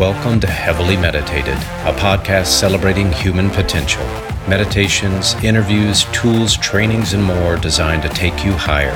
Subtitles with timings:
[0.00, 4.02] Welcome to Heavily Meditated, a podcast celebrating human potential.
[4.48, 8.94] Meditations, interviews, tools, trainings, and more designed to take you higher.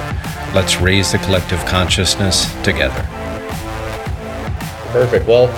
[0.55, 3.03] Let's raise the collective consciousness together.
[4.93, 5.29] Perfect.
[5.29, 5.49] Well,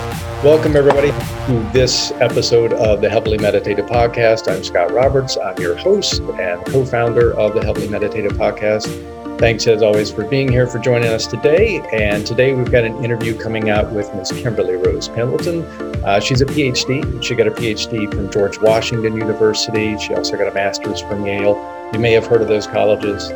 [0.43, 4.53] welcome everybody to this episode of the Heavily Meditated podcast.
[4.53, 5.37] I'm Scott Roberts.
[5.37, 9.16] I'm your host and co founder of the Heavily Meditated podcast.
[9.39, 11.87] Thanks as always for being here, for joining us today.
[11.93, 14.33] And today we've got an interview coming out with Ms.
[14.33, 15.63] Kimberly Rose Pendleton.
[16.07, 17.23] Uh, she's a PhD.
[17.23, 19.99] She got a PhD from George Washington University.
[19.99, 21.55] She also got a master's from Yale.
[21.93, 23.31] You may have heard of those colleges.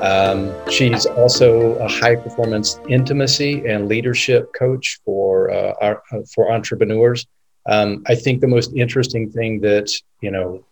[0.00, 7.26] Um, she's also a high performance intimacy and leadership coach for uh, our, for entrepreneurs.
[7.66, 10.64] Um, I think the most interesting thing that you know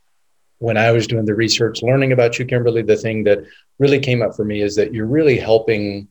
[0.58, 3.44] when I was doing the research, learning about you, Kimberly, the thing that
[3.78, 6.08] really came up for me is that you're really helping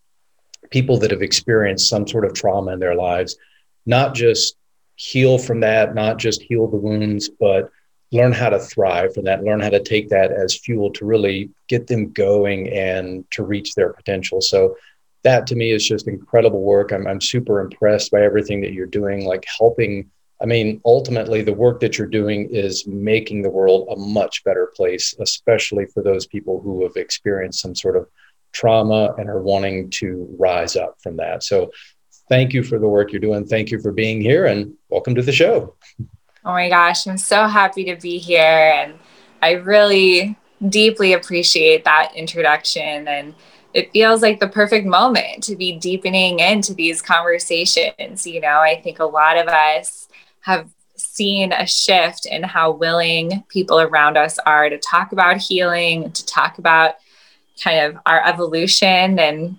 [0.72, 3.38] people that have experienced some sort of trauma in their lives,
[3.86, 4.56] not just
[4.96, 7.70] heal from that, not just heal the wounds, but
[8.12, 11.50] learn how to thrive from that, learn how to take that as fuel to really
[11.68, 14.40] get them going and to reach their potential.
[14.40, 14.78] So
[15.24, 16.92] that to me is just incredible work.
[16.92, 20.10] I'm, I'm super impressed by everything that you're doing, like helping
[20.42, 24.72] I mean, ultimately, the work that you're doing is making the world a much better
[24.76, 28.08] place, especially for those people who have experienced some sort of
[28.52, 31.44] trauma and are wanting to rise up from that.
[31.44, 31.72] So,
[32.30, 33.46] thank you for the work you're doing.
[33.46, 35.76] Thank you for being here and welcome to the show.
[36.46, 38.42] Oh my gosh, I'm so happy to be here.
[38.42, 38.94] And
[39.42, 40.38] I really
[40.70, 43.08] deeply appreciate that introduction.
[43.08, 43.36] And
[43.74, 48.26] it feels like the perfect moment to be deepening into these conversations.
[48.26, 50.07] You know, I think a lot of us
[50.48, 56.10] have seen a shift in how willing people around us are to talk about healing,
[56.14, 56.96] to talk about
[57.62, 59.20] kind of our evolution.
[59.20, 59.58] And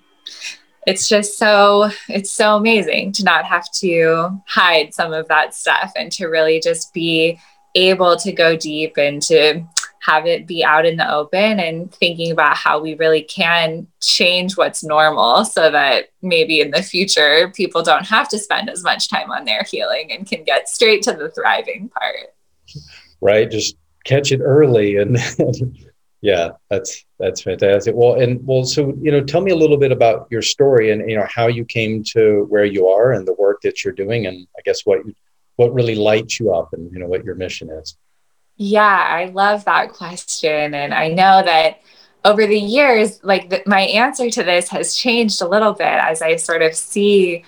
[0.87, 5.93] it's just so it's so amazing to not have to hide some of that stuff
[5.95, 7.39] and to really just be
[7.75, 9.63] able to go deep and to
[10.01, 14.57] have it be out in the open and thinking about how we really can change
[14.57, 19.09] what's normal so that maybe in the future people don't have to spend as much
[19.09, 22.35] time on their healing and can get straight to the thriving part.
[23.21, 23.51] Right.
[23.51, 25.19] Just catch it early and
[26.21, 27.95] yeah, that's that's fantastic.
[27.97, 31.09] Well, and well, so you know, tell me a little bit about your story and
[31.09, 34.27] you know how you came to where you are and the work that you're doing,
[34.27, 35.01] and I guess what
[35.57, 37.97] what really lights you up and you know what your mission is.
[38.59, 40.75] Yeah, I love that question.
[40.75, 41.81] And I know that
[42.25, 46.37] over the years, like my answer to this has changed a little bit as I
[46.37, 47.45] sort of see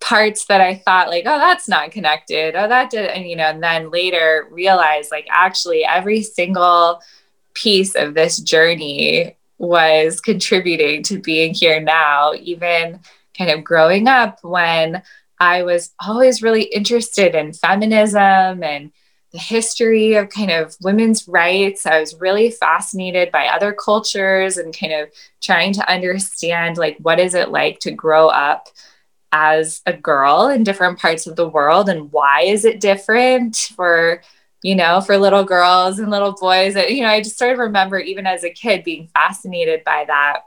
[0.00, 2.54] parts that I thought like, oh, that's not connected.
[2.54, 7.00] Oh, that did, and you know, and then later realize like actually every single
[7.54, 13.00] piece of this journey was contributing to being here now, even
[13.36, 15.02] kind of growing up when
[15.40, 18.92] I was always really interested in feminism and
[19.32, 21.86] the history of kind of women's rights.
[21.86, 25.08] I was really fascinated by other cultures and kind of
[25.40, 28.68] trying to understand like what is it like to grow up
[29.32, 34.20] as a girl in different parts of the world and why is it different for
[34.62, 37.98] you know for little girls and little boys you know i just sort of remember
[37.98, 40.40] even as a kid being fascinated by that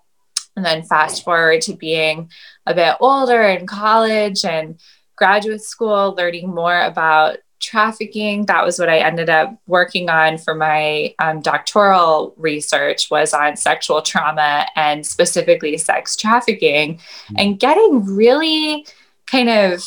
[0.56, 2.30] and then fast forward to being
[2.68, 4.80] a bit older in college and
[5.16, 10.54] graduate school learning more about trafficking that was what i ended up working on for
[10.54, 17.36] my um, doctoral research was on sexual trauma and specifically sex trafficking mm-hmm.
[17.38, 18.86] and getting really
[19.26, 19.84] kind of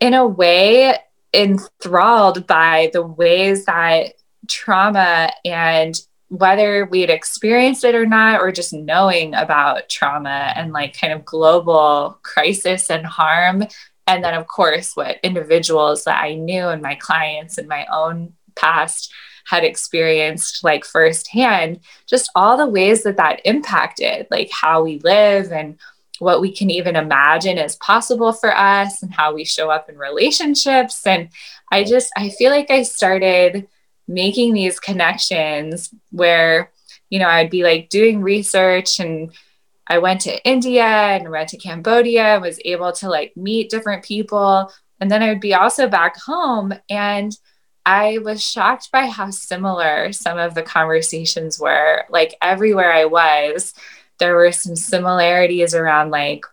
[0.00, 0.96] in a way
[1.32, 4.14] enthralled by the ways that
[4.48, 10.98] trauma and whether we'd experienced it or not or just knowing about trauma and like
[10.98, 13.64] kind of global crisis and harm
[14.06, 18.32] and then of course what individuals that i knew and my clients and my own
[18.54, 19.12] past
[19.46, 25.52] had experienced like firsthand just all the ways that that impacted like how we live
[25.52, 25.78] and
[26.18, 29.98] what we can even imagine is possible for us and how we show up in
[29.98, 31.06] relationships.
[31.06, 31.28] And
[31.70, 33.66] i just i feel like i started
[34.08, 36.70] making these connections where
[37.10, 39.32] you know i'd be like doing research and
[39.86, 44.04] I went to India and went to Cambodia and was able to like meet different
[44.04, 44.72] people.
[45.00, 46.74] And then I would be also back home.
[46.90, 47.36] And
[47.84, 52.04] I was shocked by how similar some of the conversations were.
[52.10, 53.74] Like everywhere I was,
[54.18, 56.44] there were some similarities around like,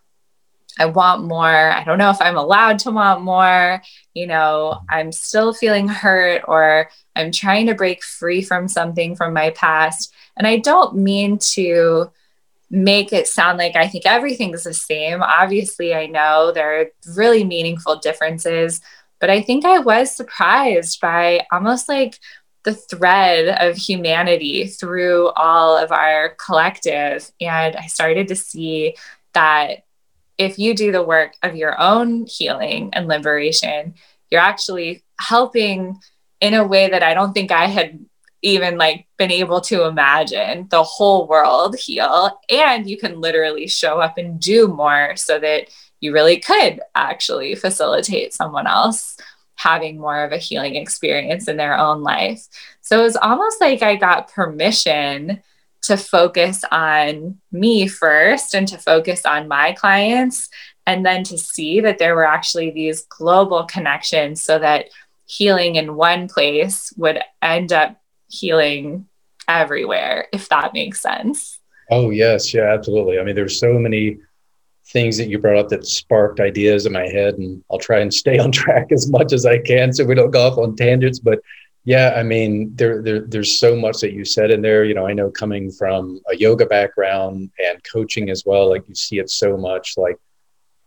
[0.79, 1.71] I want more.
[1.71, 3.81] I don't know if I'm allowed to want more.
[4.13, 9.33] You know, I'm still feeling hurt or I'm trying to break free from something from
[9.33, 10.13] my past.
[10.35, 12.11] And I don't mean to
[12.73, 15.21] make it sound like I think everything's the same.
[15.21, 18.81] Obviously, I know there are really meaningful differences,
[19.23, 22.19] But I think I was surprised by almost like
[22.65, 27.31] the thread of humanity through all of our collective.
[27.39, 28.97] And I started to see
[29.33, 29.85] that
[30.37, 33.93] if you do the work of your own healing and liberation,
[34.29, 35.99] you're actually helping
[36.41, 38.05] in a way that I don't think I had
[38.43, 43.99] even like been able to imagine the whole world heal and you can literally show
[43.99, 45.69] up and do more so that
[46.01, 49.17] you really could actually facilitate someone else
[49.55, 52.45] having more of a healing experience in their own life.
[52.81, 55.41] So it was almost like I got permission
[55.83, 60.49] to focus on me first and to focus on my clients
[60.85, 64.87] and then to see that there were actually these global connections so that
[65.25, 68.02] healing in one place would end up
[68.33, 69.07] healing
[69.47, 71.59] everywhere, if that makes sense.
[71.91, 72.53] Oh, yes.
[72.53, 73.19] Yeah, absolutely.
[73.19, 74.17] I mean, there's so many
[74.87, 78.13] things that you brought up that sparked ideas in my head, and I'll try and
[78.13, 81.19] stay on track as much as I can so we don't go off on tangents.
[81.19, 81.39] But
[81.85, 84.85] yeah, I mean, there, there there's so much that you said in there.
[84.85, 88.95] You know, I know coming from a yoga background and coaching as well, like you
[88.95, 90.17] see it so much, like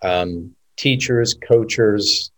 [0.03, 2.31] um, teachers, coaches,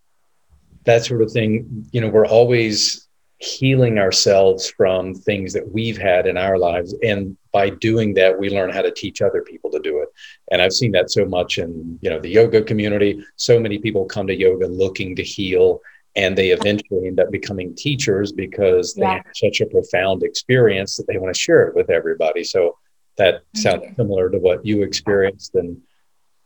[0.85, 1.87] that sort of thing.
[1.93, 3.08] You know, we're always
[3.39, 6.95] healing ourselves from things that we've had in our lives.
[7.03, 10.09] And by doing that we learn how to teach other people to do it.
[10.51, 13.25] And i've seen that so much in you know the yoga community.
[13.37, 15.81] So many people come to yoga looking to heal
[16.17, 21.07] and they eventually end up becoming teachers because they have such a profound experience that
[21.07, 22.43] they want to share it with everybody.
[22.43, 22.77] So
[23.19, 25.55] that sounds similar to what you experienced.
[25.55, 25.81] And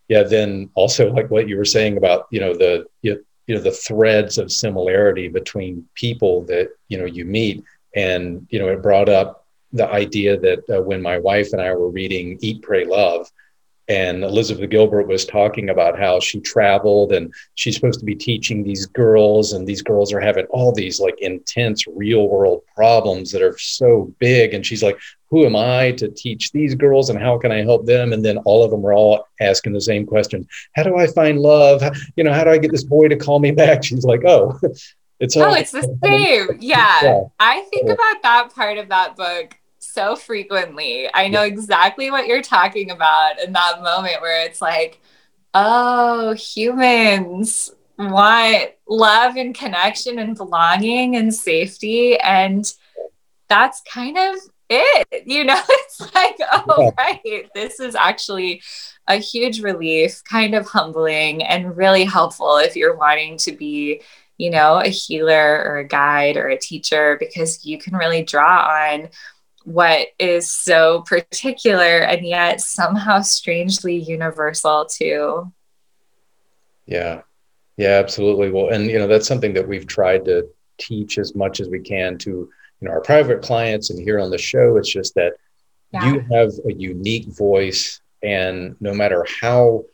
[0.09, 3.65] yeah then also like what you were saying about you know the you you know
[3.65, 7.63] the threads of similarity between people that you know you meet.
[7.95, 11.75] And you know it brought up the idea that uh, when my wife and I
[11.75, 13.31] were reading Eat Pray Love
[13.89, 18.63] and Elizabeth Gilbert was talking about how she traveled and she's supposed to be teaching
[18.63, 23.43] these girls and these girls are having all these like intense real world problems that
[23.43, 24.55] are so big.
[24.55, 24.99] And she's like
[25.33, 28.13] who am I to teach these girls and how can I help them?
[28.13, 30.47] And then all of them are all asking the same question.
[30.75, 31.81] How do I find love?
[31.81, 33.83] How, you know, how do I get this boy to call me back?
[33.85, 34.61] She's like, oh,
[35.21, 35.53] it's oh, all.
[35.53, 36.49] Oh, it's the same.
[36.61, 37.03] Yeah.
[37.03, 37.21] yeah.
[37.41, 37.95] I think yeah.
[37.95, 41.09] about that part of that book so frequently.
[41.15, 45.01] I know exactly what you're talking about in that moment where it's like,
[45.55, 52.19] oh, humans want love and connection and belonging and safety.
[52.19, 52.71] And
[53.49, 54.37] that's kind of
[54.73, 55.27] it.
[55.27, 57.05] You know, it's like, oh, yeah.
[57.05, 57.49] right.
[57.55, 58.63] This is actually
[59.09, 64.03] a huge relief, kind of humbling, and really helpful if you're wanting to be,
[64.39, 68.69] you know, a healer or a guide or a teacher, because you can really draw
[68.69, 69.09] on
[69.65, 75.53] what is so particular and yet somehow strangely universal too.
[76.87, 77.23] Yeah.
[77.77, 78.51] Yeah, absolutely.
[78.51, 80.49] Well, and you know, that's something that we've tried to
[80.79, 82.51] teach as much as we can to
[82.83, 85.35] you know our private clients and here on the show it's just that
[85.93, 86.13] yeah.
[86.13, 89.85] you have a unique voice and no matter how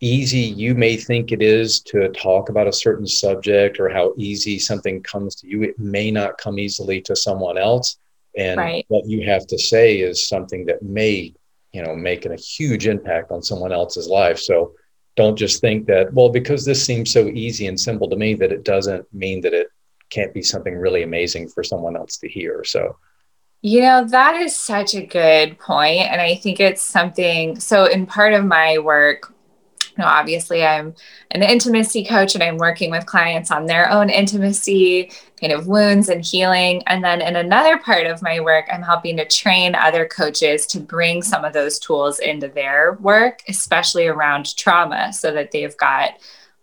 [0.00, 4.58] easy you may think it is to talk about a certain subject or how easy
[4.58, 7.98] something comes to you it may not come easily to someone else
[8.38, 8.84] and right.
[8.88, 11.34] what you have to say is something that may
[11.72, 14.72] you know make a huge impact on someone else's life so
[15.16, 18.52] don't just think that well because this seems so easy and simple to me that
[18.52, 19.68] it doesn't mean that it
[20.10, 22.64] can't be something really amazing for someone else to hear.
[22.64, 22.96] So,
[23.62, 26.02] you know, that is such a good point.
[26.10, 29.32] And I think it's something, so in part of my work,
[29.96, 30.94] you know, obviously I'm
[31.32, 36.08] an intimacy coach and I'm working with clients on their own intimacy, kind of wounds
[36.08, 36.82] and healing.
[36.86, 40.80] And then in another part of my work, I'm helping to train other coaches to
[40.80, 46.12] bring some of those tools into their work, especially around trauma, so that they've got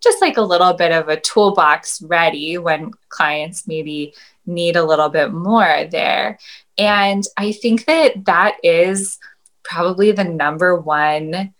[0.02, 4.14] just like a little bit of a toolbox ready when clients maybe
[4.46, 6.40] need a little bit more there.
[6.78, 9.18] And I think that that is
[9.64, 11.54] probably the number one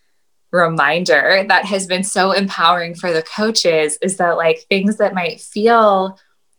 [0.50, 5.40] reminder that has been so empowering for the coaches is that like things that might
[5.40, 6.18] feel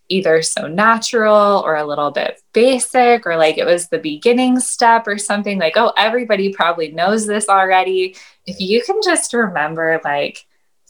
[0.09, 5.07] either so natural or a little bit basic or like it was the beginning step
[5.07, 10.45] or something like oh everybody probably knows this already if you can just remember like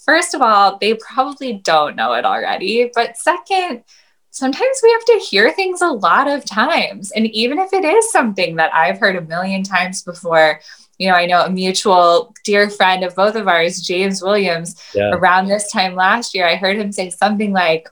[0.10, 2.90] first of all, they probably don't know it already.
[2.96, 3.84] But second,
[4.32, 7.12] sometimes we have to hear things a lot of times.
[7.12, 10.62] And even if it is something that I've heard a million times before,
[10.98, 15.12] you know, I know a mutual dear friend of both of ours, James Williams, yeah.
[15.12, 17.88] around this time last year, I heard him say something like,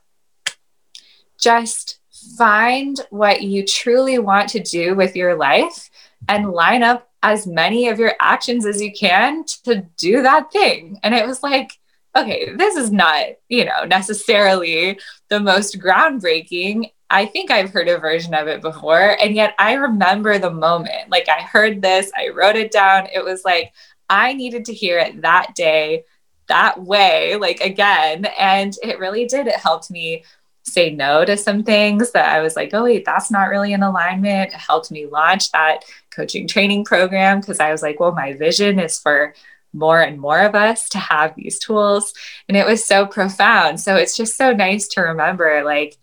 [1.39, 1.99] just
[2.35, 5.91] find what you truly want to do with your life
[6.27, 10.99] and line up as many of your actions as you can to do that thing.
[11.03, 11.69] And it was like,
[12.17, 16.91] okay, this is not, you know, necessarily the most groundbreaking.
[17.09, 19.17] I think I've heard a version of it before.
[19.21, 21.09] And yet I remember the moment.
[21.09, 23.07] Like I heard this, I wrote it down.
[23.13, 23.73] It was like,
[24.09, 26.03] I needed to hear it that day,
[26.47, 28.25] that way, like again.
[28.39, 29.47] And it really did.
[29.47, 30.23] It helped me
[30.63, 33.83] say no to some things that I was like, oh, wait, that's not really in
[33.83, 34.53] alignment.
[34.53, 38.79] It helped me launch that coaching training program because I was like, well, my vision
[38.79, 39.33] is for
[39.77, 42.13] more and more of us to have these tools.
[42.47, 43.79] And it was so profound.
[43.79, 45.97] So it's just so nice to remember like,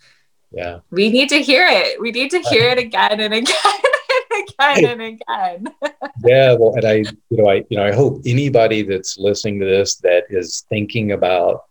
[0.52, 2.00] yeah, we need to hear it.
[2.00, 3.54] We need to hear it again and again
[4.30, 5.74] and again and again.
[6.24, 6.54] yeah.
[6.54, 6.94] Well, and I,
[7.30, 11.12] you know, I, you know, I hope anybody that's listening to this that is thinking
[11.12, 11.64] about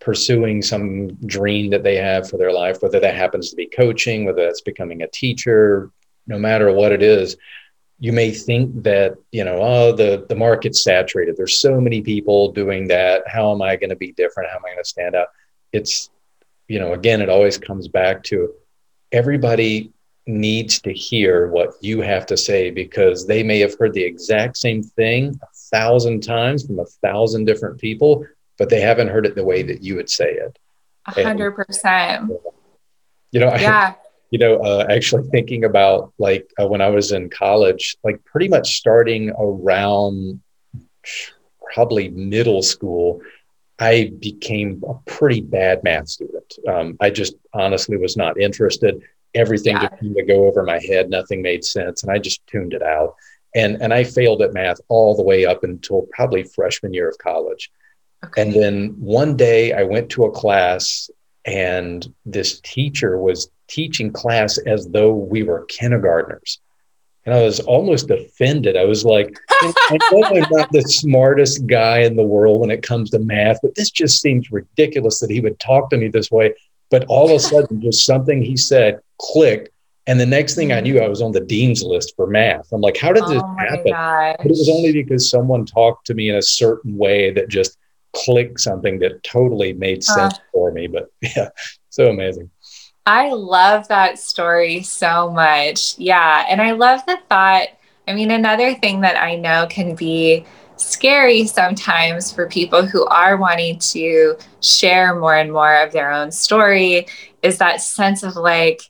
[0.00, 4.24] pursuing some dream that they have for their life, whether that happens to be coaching,
[4.24, 5.90] whether that's becoming a teacher,
[6.26, 7.36] no matter what it is,
[7.98, 11.36] you may think that you know oh the the market's saturated.
[11.36, 13.26] There's so many people doing that.
[13.26, 14.50] How am i going to be different?
[14.50, 15.28] How am i going to stand out?
[15.72, 16.10] It's
[16.68, 18.52] you know again it always comes back to
[19.12, 19.92] everybody
[20.28, 24.56] needs to hear what you have to say because they may have heard the exact
[24.56, 28.26] same thing a thousand times from a thousand different people
[28.58, 30.58] but they haven't heard it the way that you would say it.
[31.06, 32.30] A hundred percent.
[33.32, 33.94] You know yeah.
[33.94, 38.24] I, you know, uh, actually thinking about like uh, when I was in college, like
[38.24, 40.40] pretty much starting around
[41.72, 43.20] probably middle school,
[43.78, 46.54] I became a pretty bad math student.
[46.66, 49.00] Um, I just honestly was not interested.
[49.34, 49.88] Everything yeah.
[49.88, 51.10] just seemed to go over my head.
[51.10, 53.14] Nothing made sense, and I just tuned it out.
[53.54, 57.18] And and I failed at math all the way up until probably freshman year of
[57.18, 57.70] college.
[58.24, 58.42] Okay.
[58.42, 61.10] And then one day I went to a class,
[61.44, 66.60] and this teacher was teaching class as though we were kindergartners.
[67.24, 68.76] And I was almost offended.
[68.76, 72.84] I was like, I know I'm not the smartest guy in the world when it
[72.84, 76.30] comes to math, but this just seems ridiculous that he would talk to me this
[76.30, 76.54] way.
[76.88, 79.70] But all of a sudden, just something he said clicked.
[80.06, 82.72] And the next thing I knew, I was on the dean's list for math.
[82.72, 83.90] I'm like, how did this oh happen?
[83.90, 84.36] Gosh.
[84.38, 87.76] But it was only because someone talked to me in a certain way that just
[88.12, 90.86] clicked something that totally made sense uh, for me.
[90.86, 91.48] But yeah,
[91.90, 92.50] so amazing.
[93.06, 95.96] I love that story so much.
[95.96, 96.44] Yeah.
[96.48, 97.68] And I love the thought.
[98.08, 100.44] I mean, another thing that I know can be
[100.76, 106.30] scary sometimes for people who are wanting to share more and more of their own
[106.30, 107.06] story
[107.42, 108.82] is that sense of like,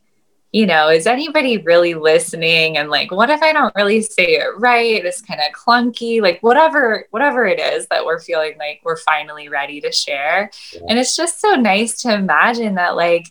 [0.53, 2.79] you know, is anybody really listening?
[2.79, 5.05] And like, what if I don't really say it right?
[5.05, 9.51] It's kind of clunky, like whatever, whatever it is that we're feeling like we're finally
[9.51, 10.51] ready to share.
[10.89, 13.27] And it's just so nice to imagine that, like,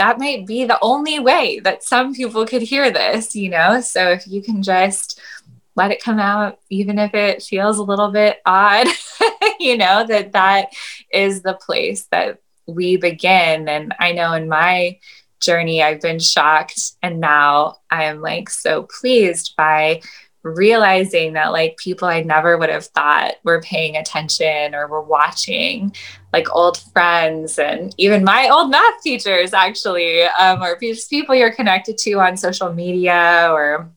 [0.00, 3.82] that might be the only way that some people could hear this, you know?
[3.82, 5.20] So if you can just
[5.76, 8.86] let it come out, even if it feels a little bit odd,
[9.60, 10.68] you know, that that
[11.12, 13.68] is the place that we begin.
[13.68, 14.98] And I know in my
[15.38, 16.92] journey, I've been shocked.
[17.02, 20.00] And now I am like so pleased by
[20.42, 25.94] realizing that like people I never would have thought were paying attention or were watching,
[26.32, 31.52] like old friends and even my old math teachers actually, um, or just people you're
[31.52, 33.90] connected to on social media or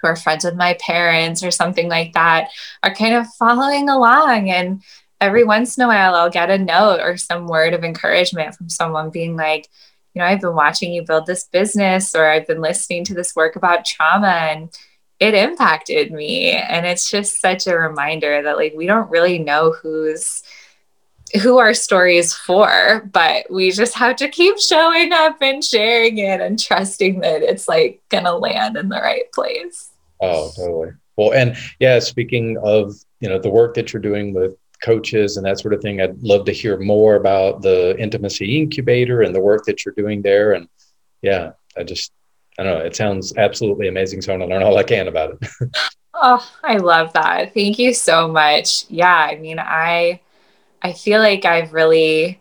[0.00, 2.50] who are friends with my parents or something like that,
[2.82, 4.50] are kind of following along.
[4.50, 4.82] And
[5.20, 8.68] every once in a while, I'll get a note or some word of encouragement from
[8.68, 9.68] someone being like,
[10.12, 13.36] you know, I've been watching you build this business, or I've been listening to this
[13.36, 14.70] work about trauma and
[15.18, 16.50] it impacted me.
[16.50, 20.42] And it's just such a reminder that like we don't really know who's
[21.42, 26.18] who our story is for but we just have to keep showing up and sharing
[26.18, 29.90] it and trusting that it's like gonna land in the right place.
[30.20, 30.92] Oh totally.
[31.16, 35.46] Well and yeah speaking of you know the work that you're doing with coaches and
[35.46, 39.40] that sort of thing i'd love to hear more about the intimacy incubator and the
[39.40, 40.52] work that you're doing there.
[40.52, 40.68] And
[41.22, 42.12] yeah i just
[42.58, 42.84] I don't know.
[42.84, 44.22] It sounds absolutely amazing.
[44.22, 45.50] So I want to learn all I can about it.
[46.14, 47.52] oh, I love that.
[47.54, 48.86] Thank you so much.
[48.88, 50.20] Yeah, I mean, I
[50.82, 52.40] I feel like I've really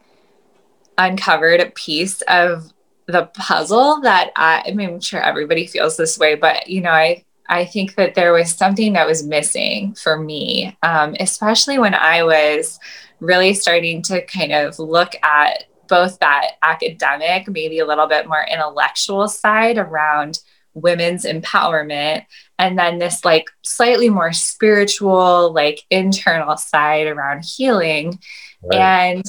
[0.98, 2.72] uncovered a piece of
[3.07, 6.91] the puzzle that I, I mean, I'm sure everybody feels this way, but you know,
[6.91, 11.93] I I think that there was something that was missing for me, um, especially when
[11.93, 12.79] I was
[13.19, 18.46] really starting to kind of look at both that academic, maybe a little bit more
[18.50, 20.39] intellectual side around
[20.74, 22.25] women's empowerment,
[22.60, 28.20] and then this like slightly more spiritual, like internal side around healing.
[28.62, 28.80] Right.
[28.80, 29.25] And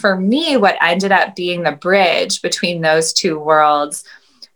[0.00, 4.04] for me, what ended up being the bridge between those two worlds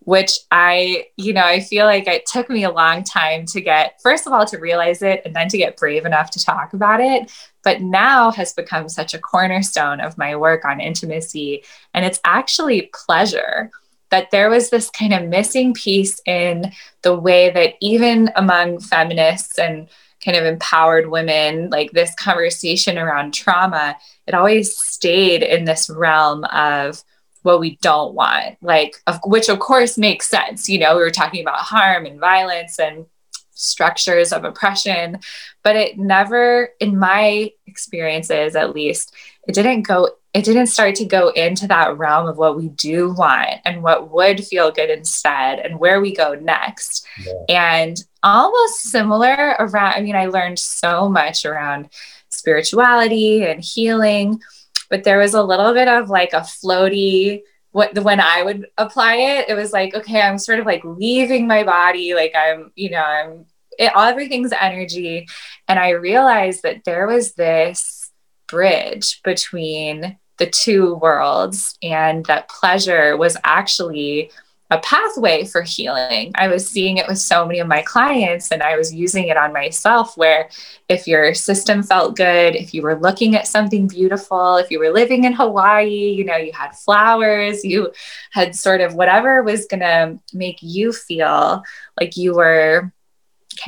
[0.01, 4.01] which I, you know, I feel like it took me a long time to get,
[4.03, 7.01] first of all, to realize it and then to get brave enough to talk about
[7.01, 7.31] it.
[7.63, 11.65] But now has become such a cornerstone of my work on intimacy.
[11.93, 13.71] And it's actually pleasure
[14.11, 19.59] that there was this kind of missing piece in the way that even among feminists
[19.59, 19.89] and
[20.25, 26.45] kind of empowered women, like this conversation around trauma, it always stayed in this realm
[26.45, 27.05] of
[27.43, 30.69] what we don't want, like, of, which of course makes sense.
[30.69, 33.07] You know, we were talking about harm and violence and
[33.53, 35.19] structures of oppression,
[35.63, 39.15] but it never, in my experiences at least,
[39.47, 43.13] it didn't go it didn't start to go into that realm of what we do
[43.15, 47.07] want and what would feel good instead and where we go next.
[47.25, 47.33] Yeah.
[47.49, 51.89] And almost similar around, I mean, I learned so much around
[52.29, 54.41] spirituality and healing,
[54.89, 57.43] but there was a little bit of like a floaty,
[57.73, 61.47] what when I would apply it, it was like, okay, I'm sort of like leaving
[61.47, 63.47] my body, like I'm, you know, I'm
[63.79, 65.27] it, everything's energy.
[65.69, 68.11] And I realized that there was this
[68.49, 74.31] bridge between the two worlds and that pleasure was actually
[74.71, 76.33] a pathway for healing.
[76.35, 79.37] I was seeing it with so many of my clients and I was using it
[79.37, 80.51] on myself where
[80.89, 84.91] if your system felt good, if you were looking at something beautiful, if you were
[84.91, 87.93] living in Hawaii, you know, you had flowers, you
[88.31, 91.63] had sort of whatever was going to make you feel
[91.99, 92.93] like you were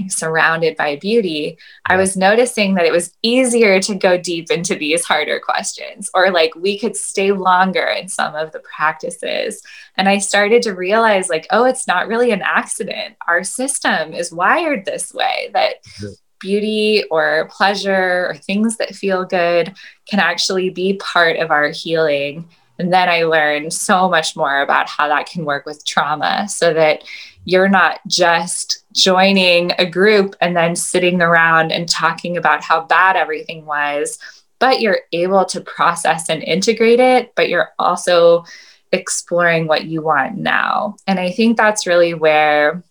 [0.08, 5.04] surrounded by beauty, I was noticing that it was easier to go deep into these
[5.04, 9.62] harder questions, or like we could stay longer in some of the practices.
[9.96, 13.16] And I started to realize, like, oh, it's not really an accident.
[13.28, 15.76] Our system is wired this way that.
[16.42, 19.74] Beauty or pleasure or things that feel good
[20.08, 22.48] can actually be part of our healing
[22.80, 26.72] and then I learned so much more about how that can work with trauma so
[26.72, 27.04] that
[27.44, 33.16] you're not just joining a group and then sitting around and talking about how bad
[33.16, 34.18] everything was,
[34.58, 38.44] but you're able to process and integrate it, but you're also
[38.92, 40.96] exploring what you want now.
[41.06, 42.82] And I think that's really where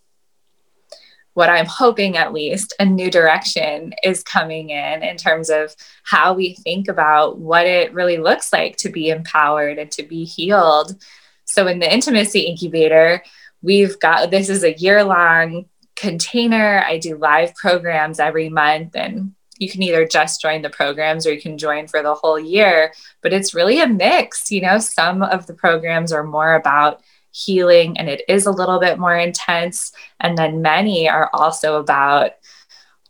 [1.33, 6.33] what I'm hoping at least a new direction is coming in in terms of how
[6.33, 11.01] we think about what it really looks like to be empowered and to be healed.
[11.45, 13.23] So in the intimacy incubator,
[13.61, 16.83] we've got this is a year long container.
[16.85, 21.33] I do live programs every month and you can either just join the programs or
[21.33, 25.21] you can join for the whole year, but it's really a mix, you know, some
[25.21, 29.91] of the programs are more about healing and it is a little bit more intense.
[30.21, 32.31] And then many are also about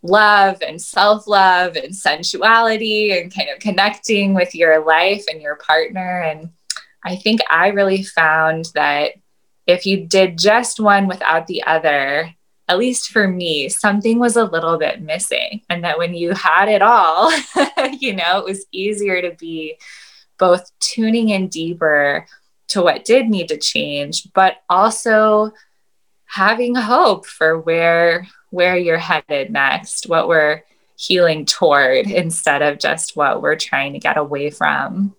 [0.01, 5.55] love and self love and sensuality and kind of connecting with your life and your
[5.57, 6.21] partner.
[6.21, 6.49] And
[7.03, 9.11] I think I really found that
[9.69, 12.33] if you did just one without the other,
[12.67, 15.61] at least for me, something was a little bit missing.
[15.69, 17.31] And that when you had it all,
[17.99, 19.77] you know, it was easier to be
[20.39, 22.25] both tuning in deeper
[22.69, 25.51] to what did need to change, but also
[26.25, 30.63] having hope for where where you're headed next, what we're
[30.95, 35.15] healing toward instead of just what we're trying to get away from.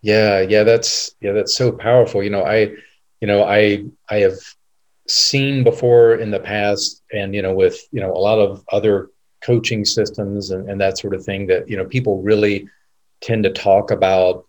[0.00, 2.22] Yeah, yeah, that's yeah, that's so powerful.
[2.22, 2.72] You know, I
[3.20, 4.38] you know, I I have
[5.08, 9.10] seen before in the past and you know with, you know, a lot of other
[9.46, 12.68] coaching systems and, and that sort of thing that, you know, people really
[13.20, 14.44] tend to talk about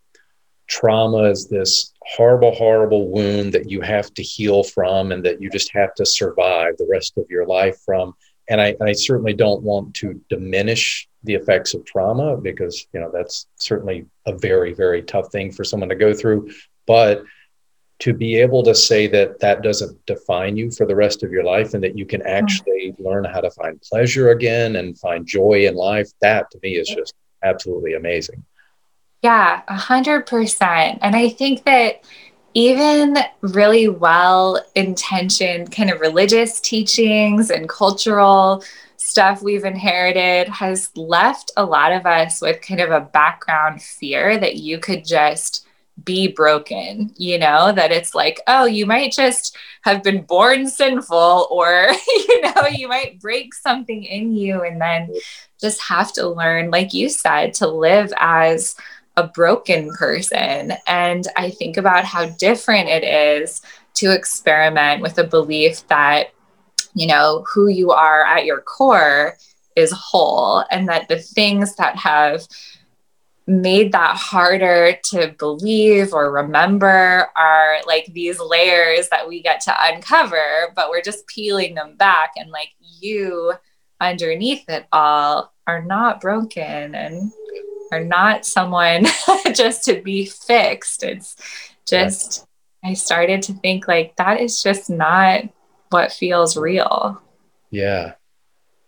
[0.68, 5.50] trauma as this horrible, horrible wound that you have to heal from and that you
[5.50, 8.14] just have to survive the rest of your life from.
[8.50, 13.12] And I, I certainly don't want to diminish the effects of trauma because, you know,
[13.14, 16.50] that's certainly a very, very tough thing for someone to go through.
[16.86, 17.24] But
[18.00, 21.44] to be able to say that that doesn't define you for the rest of your
[21.44, 22.30] life and that you can mm-hmm.
[22.30, 23.06] actually mm-hmm.
[23.06, 26.88] learn how to find pleasure again and find joy in life, that to me is
[26.88, 28.44] just absolutely amazing.
[29.24, 31.00] Yeah, a hundred percent.
[31.02, 32.04] And I think that
[32.54, 38.64] even really well intentioned kind of religious teachings and cultural
[38.98, 44.38] stuff we've inherited has left a lot of us with kind of a background fear
[44.38, 45.67] that you could just
[46.04, 51.48] be broken, you know, that it's like, oh, you might just have been born sinful,
[51.50, 55.14] or, you know, you might break something in you and then
[55.60, 58.76] just have to learn, like you said, to live as
[59.16, 60.74] a broken person.
[60.86, 63.62] And I think about how different it is
[63.96, 66.28] to experiment with a belief that,
[66.94, 69.38] you know, who you are at your core
[69.76, 72.48] is whole and that the things that have
[73.48, 79.74] made that harder to believe or remember are like these layers that we get to
[79.80, 82.34] uncover, but we're just peeling them back.
[82.36, 83.54] And like you
[84.02, 87.32] underneath it all are not broken and
[87.94, 89.06] are not someone
[89.54, 91.04] just to be fixed.
[91.04, 91.38] It's
[91.88, 92.46] just,
[92.84, 95.44] I started to think like that is just not
[95.90, 97.22] what feels real.
[97.72, 98.14] Yeah.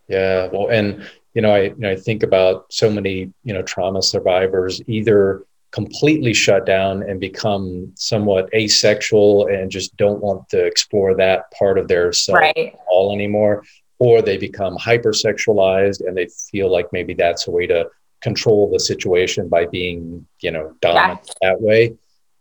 [0.09, 0.49] Yeah.
[0.51, 4.01] Well, and you know, I you know, I think about so many you know trauma
[4.01, 11.15] survivors either completely shut down and become somewhat asexual and just don't want to explore
[11.15, 12.75] that part of their self right.
[12.89, 13.63] all anymore,
[13.99, 17.87] or they become hypersexualized and they feel like maybe that's a way to
[18.21, 21.49] control the situation by being you know dominant yeah.
[21.49, 21.95] that way.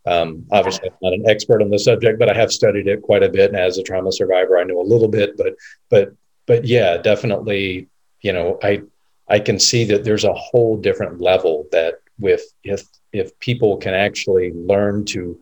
[0.06, 3.22] Um, obviously, I'm not an expert on the subject, but I have studied it quite
[3.22, 5.36] a bit, and as a trauma survivor, I know a little bit.
[5.36, 5.54] But
[5.90, 6.14] but
[6.46, 7.88] but yeah, definitely
[8.20, 8.82] you know, I
[9.28, 13.94] I can see that there's a whole different level that with if if people can
[13.94, 15.40] actually learn to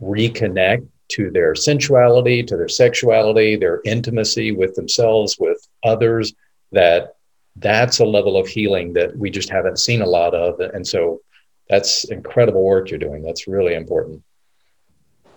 [0.00, 6.32] reconnect to their sensuality, to their sexuality, their intimacy with themselves, with others,
[6.72, 7.16] that
[7.56, 10.58] that's a level of healing that we just haven't seen a lot of.
[10.60, 11.20] And so
[11.68, 13.22] that's incredible work you're doing.
[13.22, 14.22] That's really important.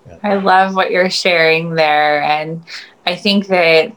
[0.08, 0.18] Yeah.
[0.24, 2.22] I love what you're sharing there.
[2.22, 2.64] And
[3.06, 3.94] I think that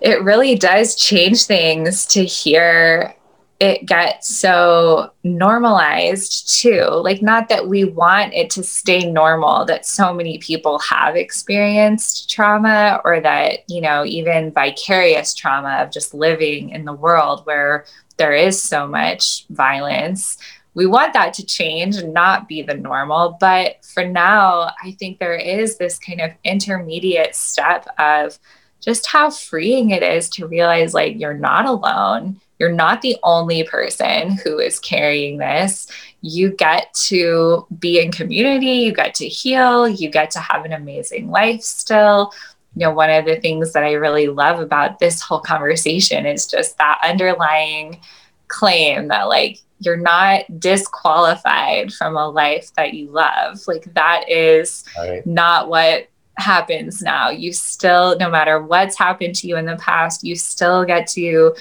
[0.00, 3.14] it really does change things to hear
[3.58, 6.84] it get so normalized too.
[6.84, 12.28] Like, not that we want it to stay normal, that so many people have experienced
[12.28, 17.86] trauma or that, you know, even vicarious trauma of just living in the world where
[18.18, 20.36] there is so much violence.
[20.74, 23.38] We want that to change and not be the normal.
[23.40, 28.38] But for now, I think there is this kind of intermediate step of,
[28.86, 32.40] just how freeing it is to realize like you're not alone.
[32.58, 35.88] You're not the only person who is carrying this.
[36.22, 40.72] You get to be in community, you get to heal, you get to have an
[40.72, 42.32] amazing life still.
[42.76, 46.46] You know, one of the things that I really love about this whole conversation is
[46.46, 48.00] just that underlying
[48.48, 53.60] claim that like you're not disqualified from a life that you love.
[53.66, 55.26] Like that is right.
[55.26, 57.30] not what happens now.
[57.30, 61.54] You still, no matter what's happened to you in the past, you still get to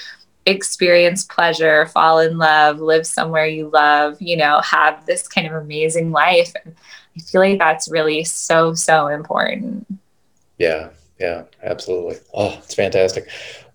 [0.46, 5.54] experience pleasure, fall in love, live somewhere you love, you know, have this kind of
[5.54, 6.54] amazing life.
[6.64, 6.76] And
[7.18, 9.88] I feel like that's really so, so important.
[10.58, 12.18] Yeah, yeah, absolutely.
[12.34, 13.28] Oh, it's fantastic.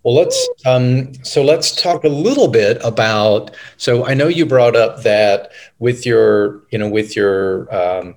[0.02, 3.54] Well, let's um, so let's talk a little bit about.
[3.76, 8.14] So I know you brought up that with your, you know, with your um,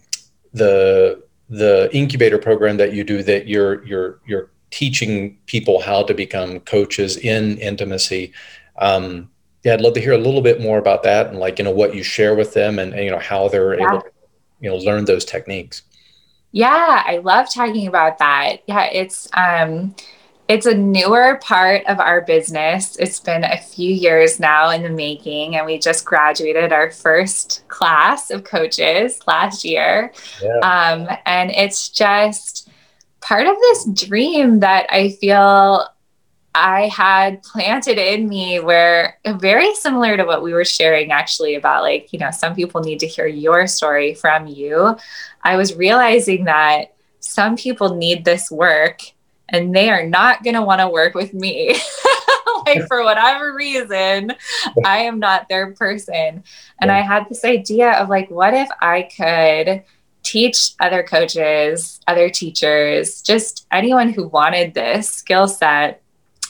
[0.53, 1.21] the
[1.57, 6.59] the incubator program that you do that you're you're you're teaching people how to become
[6.61, 8.33] coaches in intimacy.
[8.79, 9.29] Um,
[9.63, 11.71] yeah i'd love to hear a little bit more about that and like you know
[11.71, 13.87] what you share with them and, and you know how they're yeah.
[13.87, 14.11] able to
[14.59, 15.83] you know learn those techniques.
[16.51, 18.57] Yeah i love talking about that.
[18.67, 19.95] Yeah it's um
[20.47, 22.97] it's a newer part of our business.
[22.97, 27.63] It's been a few years now in the making, and we just graduated our first
[27.69, 30.11] class of coaches last year.
[30.41, 30.57] Yeah.
[30.57, 32.69] Um, and it's just
[33.21, 35.87] part of this dream that I feel
[36.55, 41.83] I had planted in me where very similar to what we were sharing actually about
[41.83, 44.95] like, you know, some people need to hear your story from you.
[45.41, 49.01] I was realizing that some people need this work
[49.53, 51.75] and they are not going to want to work with me.
[52.65, 54.33] like for whatever reason,
[54.83, 56.43] I am not their person.
[56.81, 56.97] And yeah.
[56.97, 59.83] I had this idea of like, what if I could
[60.23, 66.01] teach other coaches, other teachers, just anyone who wanted this skill set,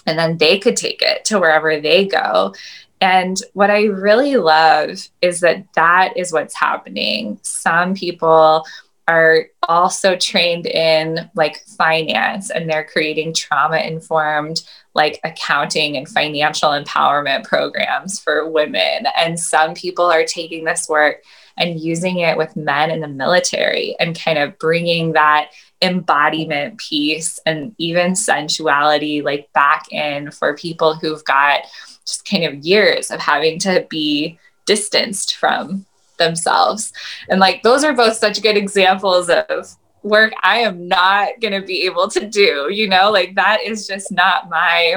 [0.06, 2.54] and then they could take it to wherever they go.
[3.02, 7.40] And what I really love is that that is what's happening.
[7.42, 8.66] Some people
[9.08, 14.64] are also trained in like finance and they're creating trauma informed
[14.96, 19.08] like accounting and financial empowerment programs for women.
[19.18, 21.24] And some people are taking this work
[21.58, 27.40] and using it with men in the military and kind of bringing that embodiment piece
[27.46, 31.62] and even sensuality like back in for people who've got
[32.06, 35.86] just kind of years of having to be distanced from
[36.18, 36.94] themselves.
[37.30, 41.66] And like those are both such good examples of work I am not going to
[41.66, 44.96] be able to do, you know, like that is just not my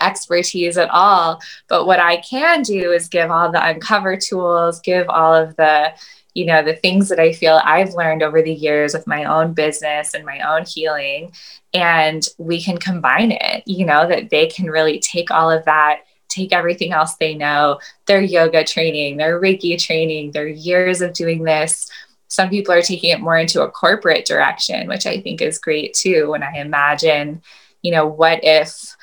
[0.00, 1.40] expertise at all.
[1.68, 5.92] But what I can do is give all the uncover tools, give all of the
[6.34, 9.52] you know the things that i feel i've learned over the years with my own
[9.52, 11.30] business and my own healing
[11.74, 16.04] and we can combine it you know that they can really take all of that
[16.32, 21.44] take everything else they know, their yoga training, their Reiki training, their years of doing
[21.44, 21.90] this.
[22.28, 25.94] Some people are taking it more into a corporate direction, which I think is great
[25.94, 26.30] too.
[26.30, 27.42] When I imagine,
[27.82, 28.96] you know, what if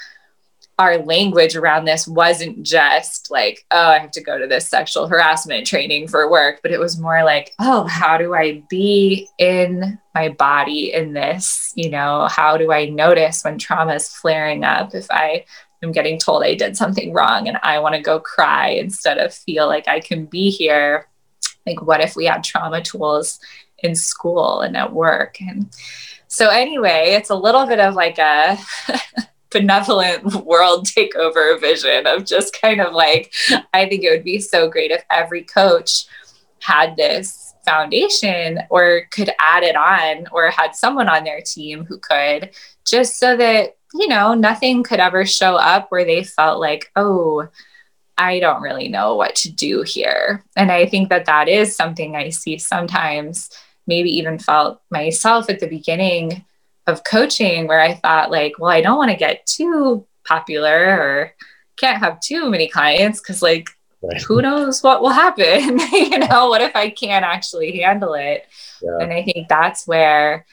[0.79, 5.09] our language around this wasn't just like, oh, I have to go to this sexual
[5.09, 9.99] harassment training for work, but it was more like, oh, how do I be in
[10.15, 11.73] my body in this?
[11.75, 14.95] You know, how do I notice when trauma is flaring up?
[14.95, 15.43] If I
[15.83, 19.33] am getting told I did something wrong and I want to go cry instead of
[19.33, 21.07] feel like I can be here,
[21.65, 23.39] like, what if we had trauma tools
[23.79, 25.39] in school and at work?
[25.41, 25.73] And
[26.27, 28.57] so, anyway, it's a little bit of like a,
[29.51, 33.33] benevolent world takeover vision of just kind of like,
[33.73, 36.05] I think it would be so great if every coach
[36.61, 41.99] had this foundation or could add it on or had someone on their team who
[41.99, 42.51] could
[42.85, 47.47] just so that, you know, nothing could ever show up where they felt like, oh,
[48.17, 50.43] I don't really know what to do here.
[50.55, 53.49] And I think that that is something I see sometimes,
[53.87, 56.45] maybe even felt myself at the beginning
[56.85, 61.33] of coaching where I thought like, well, I don't want to get too popular or
[61.77, 63.69] can't have too many clients because like
[64.03, 64.21] right.
[64.21, 65.79] who knows what will happen?
[65.93, 68.45] you know, what if I can't actually handle it?
[68.81, 68.97] Yeah.
[68.99, 70.45] And I think that's where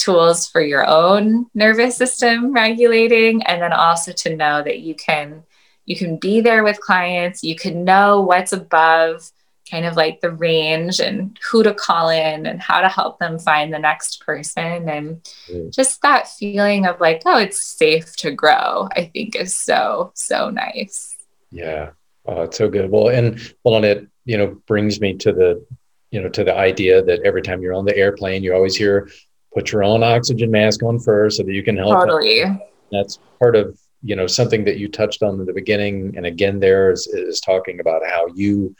[0.00, 5.42] tools for your own nervous system regulating and then also to know that you can
[5.86, 9.28] you can be there with clients, you can know what's above
[9.70, 13.38] kind of like the range and who to call in and how to help them
[13.38, 14.88] find the next person.
[14.88, 15.72] And mm.
[15.72, 20.50] just that feeling of like oh it's safe to grow i think is so so
[20.50, 21.16] nice.
[21.50, 21.90] Yeah.
[22.26, 22.90] Oh it's so good.
[22.90, 25.64] Well and well and it you know brings me to the
[26.10, 29.08] you know to the idea that every time you're on the airplane you always hear
[29.54, 32.60] put your own oxygen mask on first so that you can help totally them.
[32.90, 36.58] that's part of you know something that you touched on in the beginning and again
[36.60, 38.74] there is, is talking about how you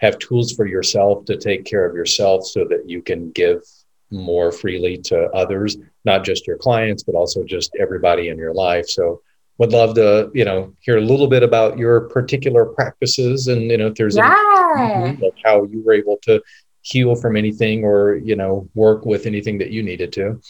[0.00, 3.62] have tools for yourself to take care of yourself so that you can give
[4.10, 8.88] more freely to others, not just your clients, but also just everybody in your life.
[8.88, 9.22] So
[9.58, 13.76] would love to, you know, hear a little bit about your particular practices and, you
[13.76, 15.04] know, if there's yeah.
[15.04, 16.42] any, like how you were able to
[16.82, 20.40] heal from anything or, you know, work with anything that you needed to.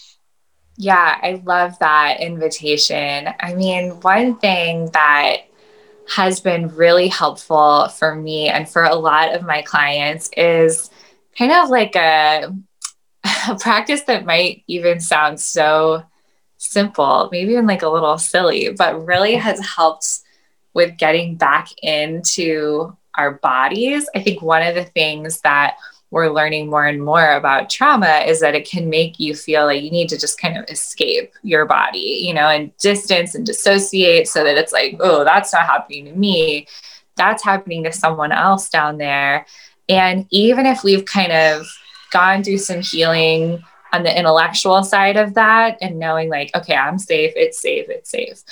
[0.77, 3.29] Yeah, I love that invitation.
[3.41, 5.43] I mean, one thing that
[6.09, 10.91] has been really helpful for me and for a lot of my clients is
[11.37, 12.53] kind of like a,
[13.49, 16.03] a practice that might even sound so
[16.57, 20.21] simple, maybe even like a little silly, but really has helped
[20.75, 24.09] with getting back into our bodies.
[24.15, 25.77] I think one of the things that
[26.11, 29.83] we're learning more and more about trauma is that it can make you feel like
[29.83, 34.27] you need to just kind of escape your body, you know, and distance and dissociate
[34.27, 36.67] so that it's like, oh, that's not happening to me.
[37.17, 39.47] That's happening to someone else down there.
[39.89, 41.67] And even if we've kind of
[42.13, 46.99] gone through some healing on the intellectual side of that and knowing like, okay, I'm
[46.99, 48.43] safe, it's safe, it's safe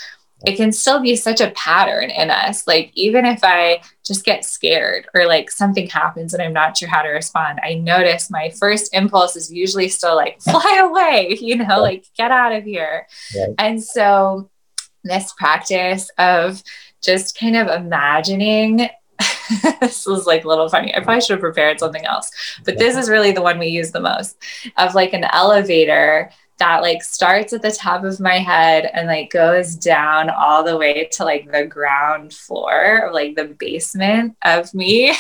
[0.45, 2.67] it can still be such a pattern in us.
[2.67, 6.89] Like, even if I just get scared or like something happens and I'm not sure
[6.89, 11.57] how to respond, I notice my first impulse is usually still like, fly away, you
[11.57, 13.07] know, like get out of here.
[13.37, 13.55] Right.
[13.59, 14.51] And so,
[15.05, 16.63] this practice of
[17.01, 18.89] just kind of imagining
[19.81, 20.95] this was like a little funny.
[20.95, 22.31] I probably should have prepared something else,
[22.65, 24.37] but this is really the one we use the most
[24.77, 29.31] of like an elevator that like starts at the top of my head and like
[29.31, 34.73] goes down all the way to like the ground floor or like the basement of
[34.75, 35.15] me,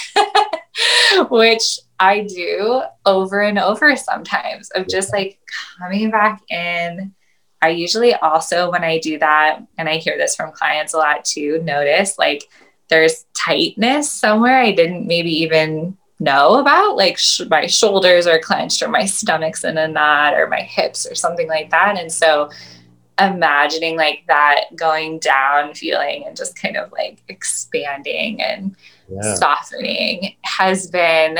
[1.31, 5.39] which I do over and over sometimes of just like
[5.79, 7.15] coming back in.
[7.61, 11.25] I usually also, when I do that, and I hear this from clients a lot
[11.25, 12.49] too, notice like
[12.89, 18.83] there's tightness somewhere I didn't maybe even know about like sh- my shoulders are clenched
[18.83, 21.99] or my stomach's in a knot or my hips or something like that.
[21.99, 22.51] And so
[23.21, 28.77] imagining like that going down feeling and just kind of like expanding and
[29.09, 29.35] yeah.
[29.35, 31.39] softening has been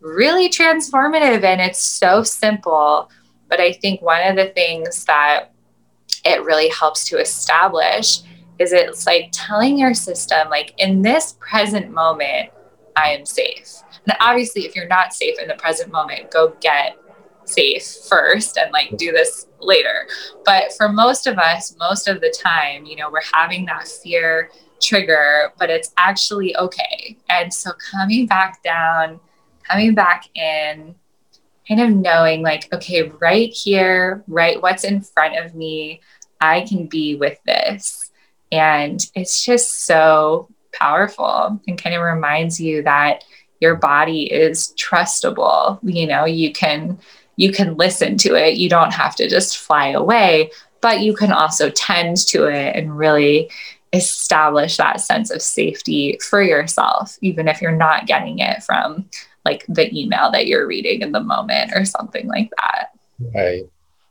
[0.00, 3.10] really transformative and it's so simple.
[3.48, 5.52] But i think one of the things that
[6.24, 8.20] it really helps to establish
[8.58, 12.50] is it's like telling your system like in this present moment
[12.96, 13.82] i am safe
[14.20, 16.96] obviously, if you're not safe in the present moment, go get
[17.44, 20.06] safe first and like do this later.
[20.44, 24.50] But for most of us, most of the time, you know, we're having that fear
[24.80, 27.16] trigger, but it's actually okay.
[27.28, 29.20] And so coming back down,
[29.62, 30.94] coming back in,
[31.66, 36.00] kind of knowing like, okay, right here, right, what's in front of me,
[36.40, 38.10] I can be with this.
[38.52, 43.24] And it's just so powerful and kind of reminds you that
[43.60, 45.78] your body is trustable.
[45.82, 46.98] You know, you can
[47.36, 48.56] you can listen to it.
[48.56, 52.96] You don't have to just fly away, but you can also tend to it and
[52.96, 53.50] really
[53.92, 59.08] establish that sense of safety for yourself, even if you're not getting it from
[59.44, 62.90] like the email that you're reading in the moment or something like that.
[63.34, 63.62] Right.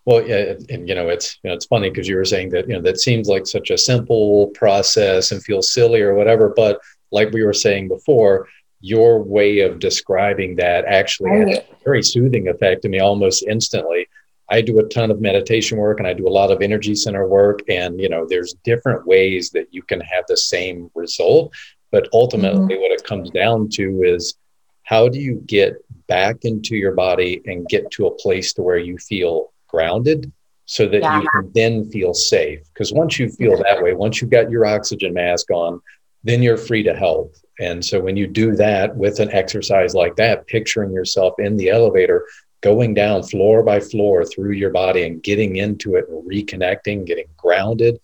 [0.05, 2.67] Well, yeah, and you know, it's you know, it's funny because you were saying that
[2.67, 6.79] you know that seems like such a simple process and feels silly or whatever, but
[7.11, 8.47] like we were saying before,
[8.81, 11.47] your way of describing that actually right.
[11.47, 14.07] has a very soothing effect to me almost instantly.
[14.49, 17.27] I do a ton of meditation work and I do a lot of energy center
[17.27, 17.61] work.
[17.67, 21.53] And, you know, there's different ways that you can have the same result.
[21.91, 22.81] But ultimately, mm-hmm.
[22.81, 24.35] what it comes down to is
[24.83, 28.77] how do you get back into your body and get to a place to where
[28.77, 30.31] you feel grounded
[30.65, 31.21] so that yeah.
[31.21, 32.59] you can then feel safe?
[32.73, 35.81] Because once you feel that way, once you've got your oxygen mask on,
[36.25, 37.35] then you're free to help.
[37.59, 41.69] And so when you do that with an exercise like that, picturing yourself in the
[41.69, 42.25] elevator,
[42.61, 47.27] going down floor by floor through your body and getting into it and reconnecting, getting
[47.37, 47.99] grounded,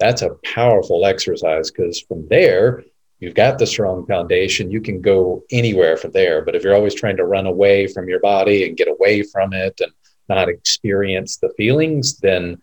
[0.00, 2.82] that's a powerful exercise because from there,
[3.20, 4.70] you've got the strong foundation.
[4.70, 6.42] You can go anywhere from there.
[6.42, 9.52] But if you're always trying to run away from your body and get away from
[9.52, 9.92] it and
[10.28, 12.60] not experience the feelings, then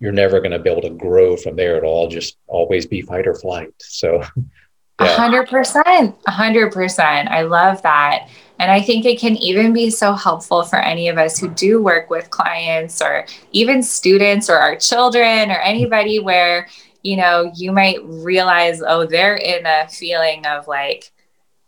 [0.00, 2.08] you're never going to be able to grow from there at all.
[2.08, 3.72] Just always be fight or flight.
[3.78, 4.22] So,
[4.98, 7.28] a hundred percent, a hundred percent.
[7.28, 8.28] I love that.
[8.60, 11.80] And I think it can even be so helpful for any of us who do
[11.80, 16.68] work with clients or even students or our children or anybody where,
[17.02, 21.12] you know, you might realize, oh, they're in a feeling of like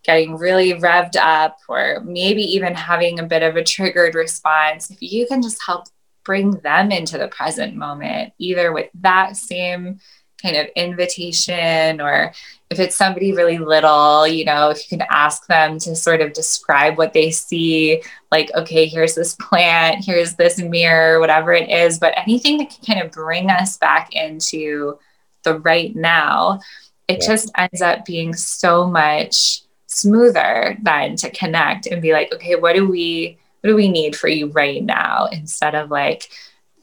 [0.02, 4.90] getting really revved up or maybe even having a bit of a triggered response.
[4.90, 5.86] If you can just help
[6.24, 10.00] bring them into the present moment, either with that same
[10.40, 12.33] kind of invitation or
[12.70, 16.33] if it's somebody really little, you know, if you can ask them to sort of
[16.33, 21.98] describe what they see, like, okay, here's this plant, here's this mirror, whatever it is,
[21.98, 24.98] but anything that can kind of bring us back into
[25.42, 26.61] the right now,
[27.09, 27.26] it yeah.
[27.26, 32.76] just ends up being so much smoother than to connect and be like, okay, what
[32.76, 36.29] do we what do we need for you right now instead of like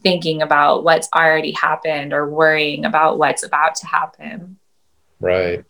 [0.04, 4.58] thinking about what's already happened or worrying about what's about to happen.
[5.20, 5.63] Right.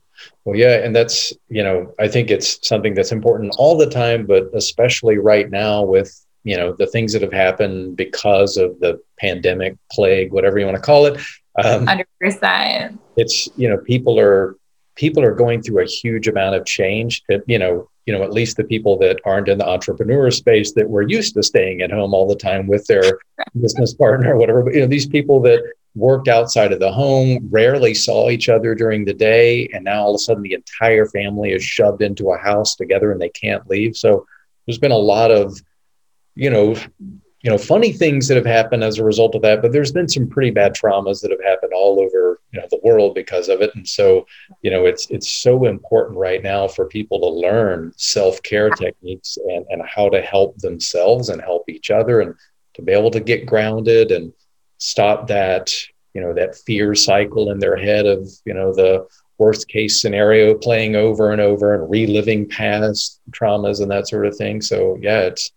[0.45, 4.25] Well, yeah, and that's, you know, I think it's something that's important all the time,
[4.25, 8.99] but especially right now with, you know, the things that have happened because of the
[9.19, 11.19] pandemic, plague, whatever you want to call it.
[11.63, 12.97] Um, 100%.
[13.15, 14.57] It's, you know, people are
[14.95, 17.23] people are going through a huge amount of change.
[17.45, 20.89] You know, you know, at least the people that aren't in the entrepreneur space that
[20.89, 23.19] were used to staying at home all the time with their
[23.59, 24.63] business partner or whatever.
[24.63, 25.61] But you know, these people that
[25.93, 30.15] worked outside of the home, rarely saw each other during the day, and now all
[30.15, 33.67] of a sudden the entire family is shoved into a house together and they can't
[33.69, 33.97] leave.
[33.97, 34.25] So
[34.65, 35.59] there's been a lot of,
[36.33, 36.75] you know,
[37.43, 40.09] you know funny things that have happened as a result of that but there's been
[40.09, 43.61] some pretty bad traumas that have happened all over you know the world because of
[43.61, 43.71] it.
[43.75, 44.25] And so
[44.61, 49.65] you know it's it's so important right now for people to learn self-care techniques and
[49.69, 52.35] and how to help themselves and help each other and
[52.75, 54.33] to be able to get grounded and
[54.77, 55.71] stop that
[56.13, 59.05] you know that fear cycle in their head of you know the
[59.37, 64.35] worst case scenario playing over and over and reliving past traumas and that sort of
[64.35, 64.61] thing.
[64.61, 65.51] So yeah it's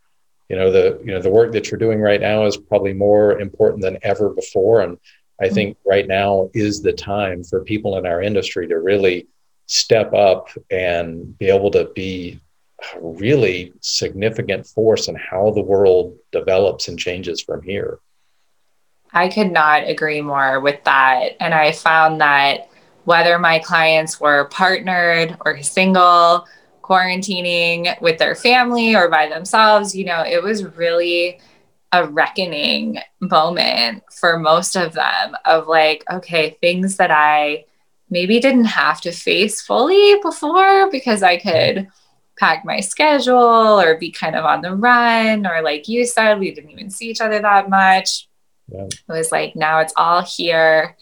[0.48, 3.40] you know the you know the work that you're doing right now is probably more
[3.40, 4.80] important than ever before.
[4.80, 4.98] And
[5.40, 5.54] i mm-hmm.
[5.54, 9.26] think right now is the time for people in our industry to really
[9.66, 12.40] step up and be able to be
[12.94, 17.98] a really significant force in how the world develops and changes from here
[19.12, 22.68] i could not agree more with that and i found that
[23.04, 26.46] whether my clients were partnered or single
[26.90, 31.38] quarantining with their family or by themselves, you know, it was really
[31.92, 37.64] a reckoning moment for most of them of like, okay, things that I
[38.08, 41.88] maybe didn't have to face fully before because I could
[42.38, 46.52] pack my schedule or be kind of on the run, or like you said, we
[46.52, 48.28] didn't even see each other that much.
[48.68, 48.84] Yeah.
[48.84, 50.96] It was like, now it's all here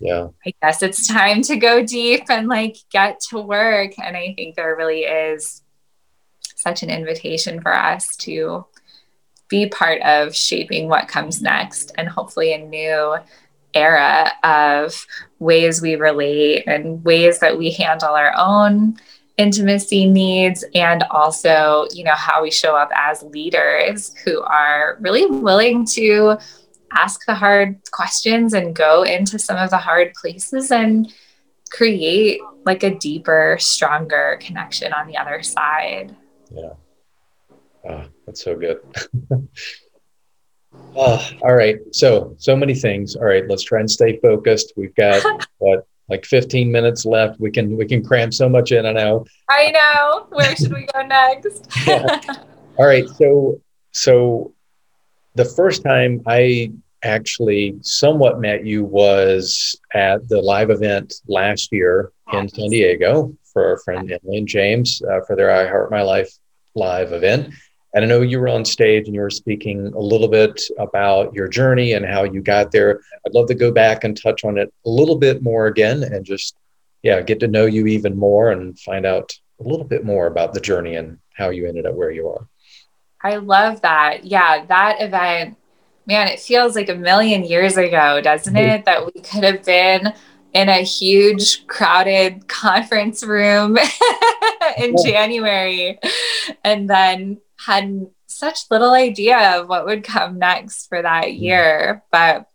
[0.00, 4.34] yeah i guess it's time to go deep and like get to work and i
[4.34, 5.62] think there really is
[6.56, 8.64] such an invitation for us to
[9.54, 13.16] be part of shaping what comes next and hopefully a new
[13.74, 15.06] era of
[15.38, 18.96] ways we relate and ways that we handle our own
[19.36, 25.26] intimacy needs and also you know how we show up as leaders who are really
[25.26, 26.36] willing to
[26.92, 31.12] ask the hard questions and go into some of the hard places and
[31.70, 36.14] create like a deeper, stronger connection on the other side.
[36.54, 36.74] Yeah.
[37.88, 38.80] Oh, that's so good.
[40.96, 41.78] oh, all right.
[41.92, 43.16] So, so many things.
[43.16, 43.46] All right.
[43.48, 44.72] Let's try and stay focused.
[44.76, 45.22] We've got
[45.58, 47.40] what, like 15 minutes left.
[47.40, 48.84] We can, we can cram so much in.
[48.86, 49.24] I know.
[49.48, 50.26] I know.
[50.30, 51.66] Where should we go next?
[51.86, 52.20] yeah.
[52.76, 53.08] All right.
[53.08, 53.60] So,
[53.92, 54.54] so
[55.34, 56.72] the first time I
[57.02, 63.66] actually somewhat met you was at the live event last year in San Diego for
[63.66, 66.32] our friend Emily and James uh, for their I Heart My Life
[66.74, 67.54] live event.
[67.94, 71.32] And I know you were on stage and you were speaking a little bit about
[71.32, 73.00] your journey and how you got there.
[73.24, 76.24] I'd love to go back and touch on it a little bit more again and
[76.24, 76.56] just,
[77.04, 80.54] yeah, get to know you even more and find out a little bit more about
[80.54, 82.48] the journey and how you ended up where you are.
[83.22, 84.24] I love that.
[84.24, 85.56] Yeah, that event,
[86.04, 88.70] man, it feels like a million years ago, doesn't mm-hmm.
[88.70, 88.84] it?
[88.86, 90.12] That we could have been
[90.52, 93.78] in a huge crowded conference room
[94.78, 95.98] in January
[96.64, 101.42] and then had such little idea of what would come next for that mm-hmm.
[101.42, 102.02] year.
[102.10, 102.48] But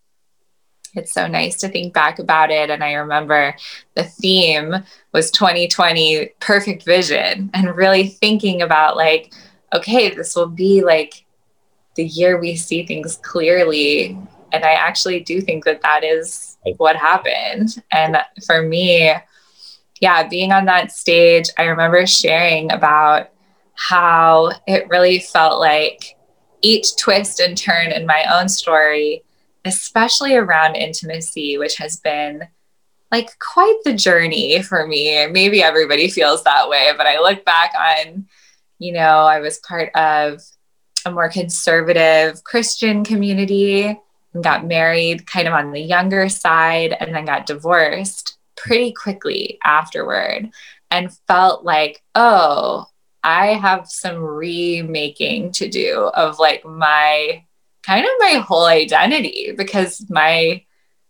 [0.96, 2.70] it's so nice to think back about it.
[2.70, 3.56] And I remember
[3.96, 4.76] the theme
[5.14, 9.32] was 2020 perfect vision and really thinking about like,
[9.74, 11.26] okay, this will be like
[11.96, 14.18] the year we see things clearly.
[14.52, 17.84] And I actually do think that that is what happened.
[17.92, 19.14] And for me,
[20.02, 23.30] yeah, being on that stage, I remember sharing about
[23.80, 26.18] how it really felt like
[26.62, 29.24] each twist and turn in my own story,
[29.64, 32.46] especially around intimacy, which has been
[33.10, 35.26] like quite the journey for me.
[35.28, 38.28] Maybe everybody feels that way, but I look back on,
[38.80, 40.42] you know, I was part of
[41.06, 43.98] a more conservative Christian community
[44.34, 49.58] and got married kind of on the younger side and then got divorced pretty quickly
[49.64, 50.52] afterward
[50.92, 52.89] and felt like, oh,
[53.24, 57.44] I have some remaking to do of like my
[57.84, 60.64] kind of my whole identity because my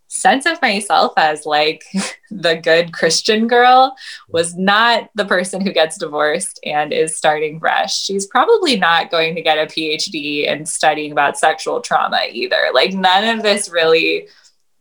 [0.10, 1.84] sense of myself as like
[2.32, 3.96] the good Christian girl
[4.28, 8.02] was not the person who gets divorced and is starting fresh.
[8.02, 12.70] She's probably not going to get a PhD and studying about sexual trauma either.
[12.74, 14.28] Like none of this really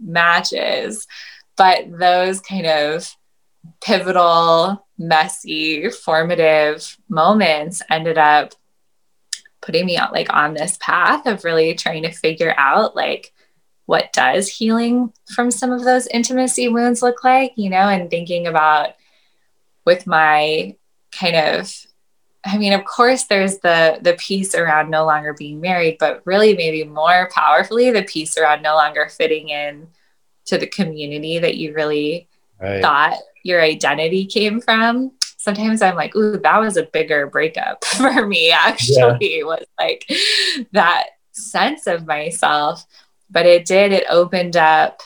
[0.01, 1.07] matches.
[1.57, 3.14] But those kind of
[3.81, 8.55] pivotal, messy, formative moments ended up
[9.61, 13.33] putting me out like on this path of really trying to figure out like
[13.87, 18.47] what does healing from some of those intimacy wounds look like, you know, and thinking
[18.47, 18.91] about
[19.85, 20.77] with my
[21.11, 21.75] kind of
[22.45, 26.55] I mean, of course there's the the piece around no longer being married, but really
[26.55, 29.89] maybe more powerfully the piece around no longer fitting in
[30.47, 32.29] to the community that you really
[32.61, 32.81] right.
[32.81, 33.19] thought
[33.49, 35.13] your identity came from.
[35.39, 39.45] Sometimes I'm like, ooh, that was a bigger breakup for me, actually, yeah.
[39.45, 40.05] was like
[40.73, 42.85] that sense of myself
[43.31, 45.03] but it did it opened up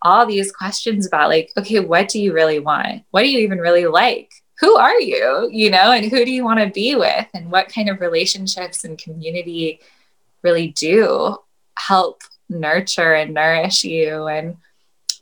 [0.00, 3.04] all these questions about like okay what do you really want?
[3.10, 4.32] What do you even really like?
[4.60, 5.48] Who are you?
[5.52, 7.26] You know and who do you want to be with?
[7.34, 9.80] And what kind of relationships and community
[10.42, 11.36] really do
[11.78, 14.26] help nurture and nourish you?
[14.26, 14.56] And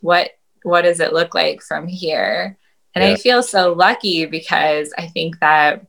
[0.01, 0.31] what
[0.63, 2.57] what does it look like from here
[2.95, 3.11] and yeah.
[3.11, 5.85] i feel so lucky because i think that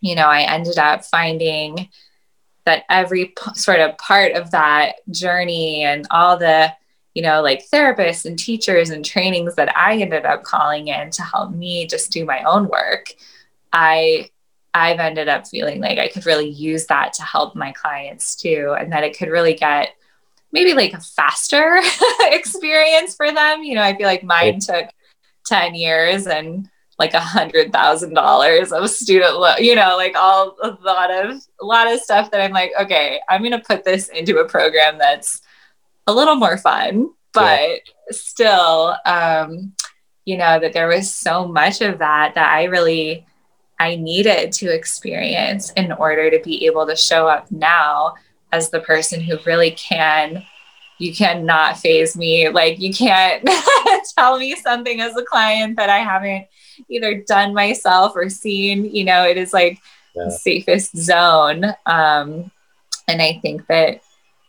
[0.00, 1.88] you know i ended up finding
[2.64, 6.72] that every p- sort of part of that journey and all the
[7.14, 11.22] you know like therapists and teachers and trainings that i ended up calling in to
[11.22, 13.14] help me just do my own work
[13.72, 14.28] i
[14.74, 18.76] i've ended up feeling like i could really use that to help my clients too
[18.78, 19.94] and that it could really get
[20.52, 21.80] maybe like a faster
[22.22, 23.62] experience for them.
[23.62, 24.88] You know i feel like mine took
[25.46, 26.68] 10 years and
[26.98, 31.40] like a hundred thousand dollars of student loan, you know, like all a lot of
[31.60, 34.98] a lot of stuff that I'm like, okay, I'm gonna put this into a program
[34.98, 35.40] that's
[36.06, 37.78] a little more fun, but yeah.
[38.10, 39.74] still, um,
[40.24, 43.26] you know, that there was so much of that that I really
[43.78, 48.14] I needed to experience in order to be able to show up now
[48.52, 50.44] as the person who really can
[50.98, 53.48] you cannot faze me like you can't
[54.18, 56.46] tell me something as a client that i haven't
[56.88, 58.84] either done myself or seen.
[58.94, 59.80] You know, it is like
[60.14, 60.24] yeah.
[60.24, 61.64] the safest zone.
[61.86, 62.50] Um,
[63.06, 64.00] and I think that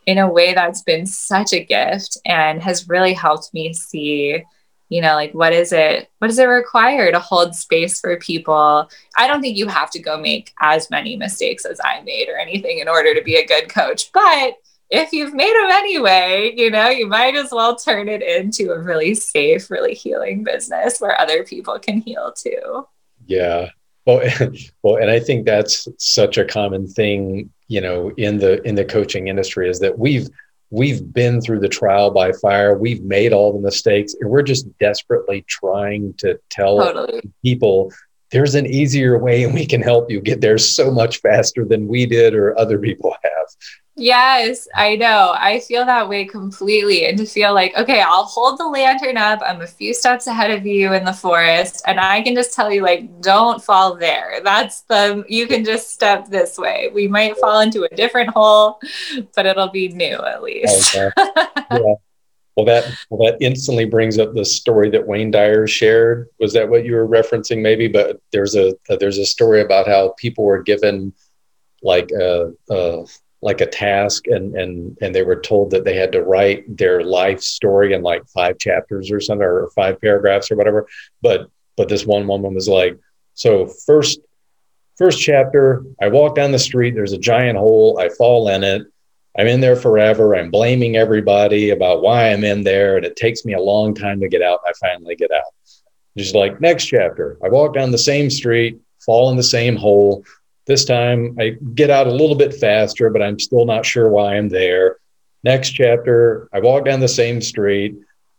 [0.06, 4.42] in a way that's been such a gift and has really helped me see
[4.90, 8.90] you know like what is it what does it require to hold space for people
[9.16, 12.36] i don't think you have to go make as many mistakes as i made or
[12.36, 14.58] anything in order to be a good coach but
[14.90, 18.78] if you've made them anyway, you know, you might as well turn it into a
[18.78, 22.86] really safe, really healing business where other people can heal too.
[23.26, 23.70] Yeah.
[24.04, 24.28] Well,
[24.82, 28.84] well, and I think that's such a common thing, you know, in the in the
[28.84, 30.28] coaching industry is that we've
[30.70, 34.66] we've been through the trial by fire, we've made all the mistakes, and we're just
[34.78, 37.22] desperately trying to tell totally.
[37.42, 37.92] people
[38.30, 41.88] there's an easier way and we can help you get there so much faster than
[41.88, 43.46] we did or other people have.
[43.96, 45.34] Yes, I know.
[45.36, 47.06] I feel that way completely.
[47.06, 49.40] And to feel like, okay, I'll hold the lantern up.
[49.44, 51.82] I'm a few steps ahead of you in the forest.
[51.86, 54.40] And I can just tell you, like, don't fall there.
[54.42, 56.88] That's the, you can just step this way.
[56.94, 58.80] We might fall into a different hole,
[59.36, 60.96] but it'll be new at least.
[60.96, 61.10] Okay.
[61.72, 61.94] yeah.
[62.56, 66.28] Well, that well, that instantly brings up the story that Wayne Dyer shared.
[66.38, 67.88] Was that what you were referencing, maybe?
[67.88, 71.12] But there's a uh, there's a story about how people were given
[71.82, 73.04] like a, a
[73.40, 77.02] like a task, and and and they were told that they had to write their
[77.02, 80.86] life story in like five chapters or something, or five paragraphs or whatever.
[81.22, 82.98] But but this one woman was like,
[83.34, 84.20] so first
[84.96, 86.94] first chapter, I walk down the street.
[86.94, 87.98] There's a giant hole.
[87.98, 88.86] I fall in it.
[89.38, 90.34] I'm in there forever.
[90.34, 94.20] I'm blaming everybody about why I'm in there, and it takes me a long time
[94.20, 94.60] to get out.
[94.66, 95.44] I finally get out.
[96.16, 100.24] Just like next chapter, I walk down the same street, fall in the same hole.
[100.66, 104.36] This time I get out a little bit faster, but I'm still not sure why
[104.36, 104.96] I'm there.
[105.44, 107.96] Next chapter, I walk down the same street.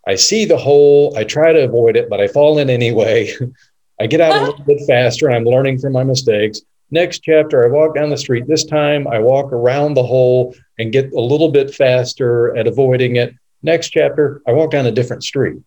[0.07, 1.15] I see the hole.
[1.17, 3.33] I try to avoid it, but I fall in anyway.
[3.99, 6.61] I get out a little bit faster and I'm learning from my mistakes.
[6.89, 8.47] Next chapter, I walk down the street.
[8.47, 13.15] This time I walk around the hole and get a little bit faster at avoiding
[13.17, 13.36] it.
[13.63, 15.57] Next chapter, I walk down a different street.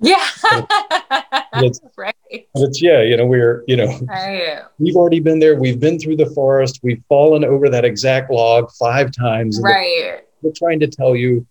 [0.00, 0.26] Yeah.
[1.54, 2.14] it's, right.
[2.30, 4.62] It's, yeah, you know, we're, you know, right.
[4.78, 5.54] we've already been there.
[5.54, 6.80] We've been through the forest.
[6.82, 9.60] We've fallen over that exact log five times.
[9.62, 10.20] Right.
[10.40, 11.46] We're trying to tell you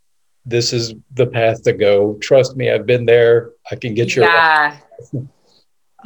[0.45, 2.18] this is the path to go.
[2.22, 3.51] Trust me, I've been there.
[3.72, 4.24] I can get you.
[4.24, 4.78] Yeah.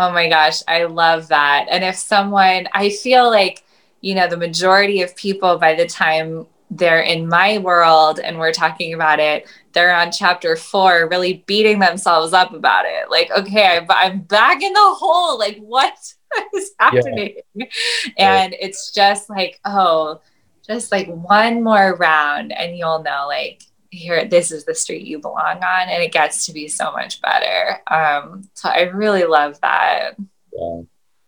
[0.02, 1.68] Oh my gosh, I love that.
[1.70, 3.66] And if someone, I feel like,
[4.00, 8.54] you know, the majority of people by the time they're in my world and we're
[8.54, 13.10] talking about it, they're on chapter four, really beating themselves up about it.
[13.10, 15.38] Like, okay, I'm back in the hole.
[15.38, 15.94] Like, what
[16.56, 17.36] is happening?
[17.56, 17.66] Yeah.
[18.18, 18.60] And yeah.
[18.62, 20.22] it's just like, oh,
[20.66, 25.20] just like one more round, and you'll know, like, here this is the street you
[25.20, 29.60] belong on and it gets to be so much better um so i really love
[29.62, 30.12] that
[30.54, 30.82] yeah.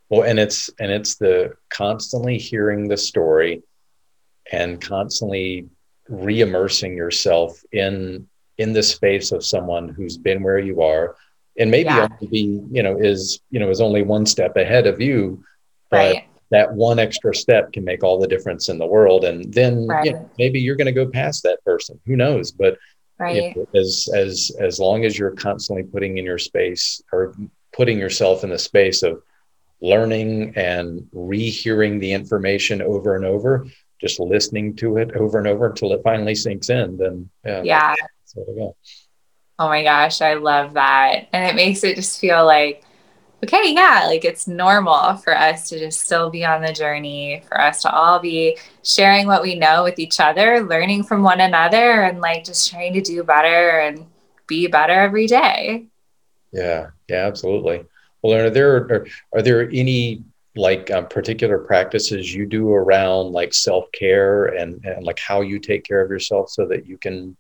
[0.10, 3.64] well and it's and it's the constantly hearing the story
[4.52, 5.68] and constantly
[6.10, 8.28] re-immersing yourself in
[8.58, 11.16] in the space of someone who's been where you are
[11.58, 12.08] and maybe yeah.
[12.12, 15.44] only be you know is you know is only one step ahead of you
[15.90, 19.52] but right that one extra step can make all the difference in the world and
[19.54, 20.06] then right.
[20.06, 22.78] you know, maybe you're going to go past that person who knows but
[23.18, 23.58] right.
[23.74, 27.34] as as as long as you're constantly putting in your space or
[27.74, 29.24] putting yourself in the space of
[29.82, 33.66] learning and rehearing the information over and over
[34.02, 37.96] just listening to it over and over until it finally sinks in then yeah, yeah.
[39.60, 42.84] oh my gosh i love that and it makes it just feel like
[43.44, 47.60] okay, yeah, like it's normal for us to just still be on the journey, for
[47.60, 52.04] us to all be sharing what we know with each other, learning from one another,
[52.04, 54.06] and like just trying to do better and
[54.48, 55.88] be better every day.
[56.52, 57.86] Yeah, yeah, absolutely.
[58.22, 60.24] Well, are there are, are there any
[60.56, 65.60] like um, particular practices you do around like self care and and like how you
[65.60, 67.38] take care of yourself so that you can,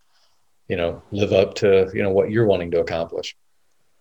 [0.68, 3.36] you know, live up to you know what you're wanting to accomplish?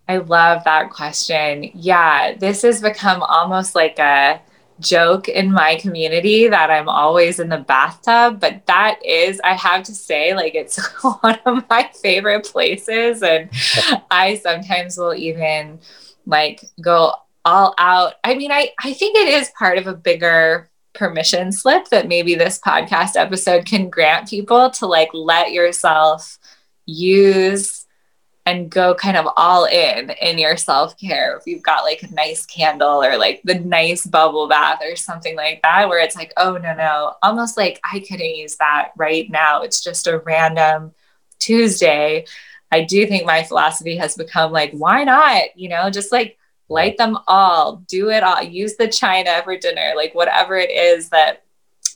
[0.07, 1.71] I love that question.
[1.73, 4.41] Yeah, this has become almost like a
[4.81, 9.83] joke in my community that I'm always in the bathtub, but that is, I have
[9.83, 10.77] to say, like it's
[11.21, 13.23] one of my favorite places.
[13.23, 13.49] And
[14.11, 15.79] I sometimes will even
[16.25, 17.13] like go
[17.45, 18.13] all out.
[18.23, 22.35] I mean, I, I think it is part of a bigger permission slip that maybe
[22.35, 26.37] this podcast episode can grant people to like let yourself
[26.85, 27.81] use
[28.45, 31.37] and go kind of all in in your self-care.
[31.37, 35.35] If you've got like a nice candle or like the nice bubble bath or something
[35.35, 39.29] like that where it's like oh no no almost like i couldn't use that right
[39.29, 39.61] now.
[39.61, 40.91] It's just a random
[41.39, 42.25] tuesday.
[42.71, 45.55] I do think my philosophy has become like why not?
[45.55, 46.37] You know just like
[46.71, 47.83] light them all.
[47.87, 48.41] Do it all.
[48.41, 49.93] Use the china for dinner.
[49.95, 51.43] Like whatever it is that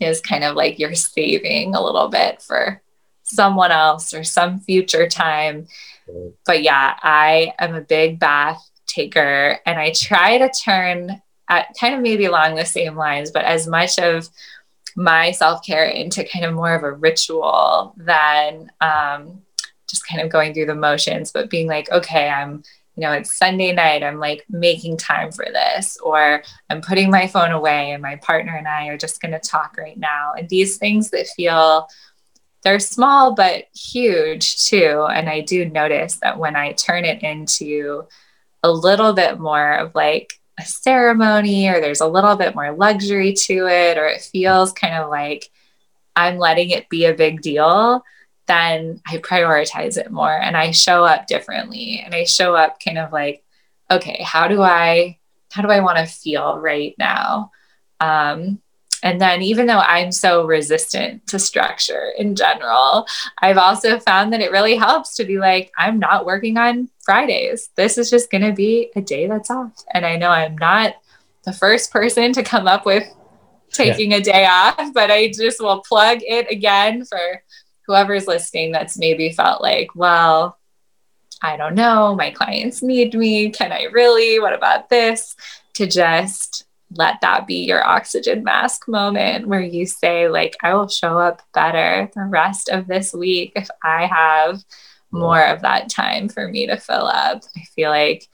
[0.01, 2.81] is kind of like you're saving a little bit for
[3.23, 5.67] someone else or some future time.
[6.45, 11.95] But yeah, I am a big bath taker and I try to turn at kind
[11.95, 14.29] of maybe along the same lines, but as much of
[14.95, 19.41] my self care into kind of more of a ritual than um,
[19.87, 22.63] just kind of going through the motions, but being like, okay, I'm,
[22.95, 27.27] you know, it's Sunday night, I'm like making time for this, or I'm putting my
[27.27, 30.33] phone away and my partner and I are just going to talk right now.
[30.37, 31.87] And these things that feel,
[32.63, 35.05] they're small but huge too.
[35.09, 38.07] And I do notice that when I turn it into
[38.63, 43.33] a little bit more of like a ceremony, or there's a little bit more luxury
[43.33, 45.51] to it, or it feels kind of like
[46.15, 48.03] I'm letting it be a big deal,
[48.47, 52.01] then I prioritize it more and I show up differently.
[52.03, 53.43] And I show up kind of like,
[53.89, 55.19] okay, how do I
[55.51, 57.51] how do I want to feel right now?
[57.99, 58.59] Um,
[59.03, 63.05] and then, even though I'm so resistant to structure in general,
[63.39, 67.69] I've also found that it really helps to be like, I'm not working on Fridays.
[67.75, 69.83] This is just going to be a day that's off.
[69.93, 70.95] And I know I'm not
[71.43, 73.07] the first person to come up with
[73.71, 74.17] taking yeah.
[74.17, 77.43] a day off, but I just will plug it again for
[77.87, 80.57] whoever's listening that's maybe felt like, well,
[81.41, 83.49] I don't know, my clients need me.
[83.49, 84.39] Can I really?
[84.39, 85.35] What about this?
[85.75, 90.87] To just let that be your oxygen mask moment where you say like i will
[90.87, 94.63] show up better the rest of this week if i have
[95.11, 98.27] more of that time for me to fill up i feel like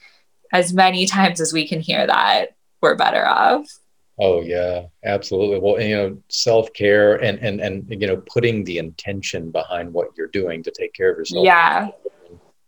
[0.52, 3.81] as many times as we can hear that we're better off
[4.22, 5.60] oh yeah absolutely.
[5.60, 10.28] Well you know self-care and and and you know putting the intention behind what you're
[10.28, 11.46] doing to take care of yourself.
[11.46, 11.90] Yeah.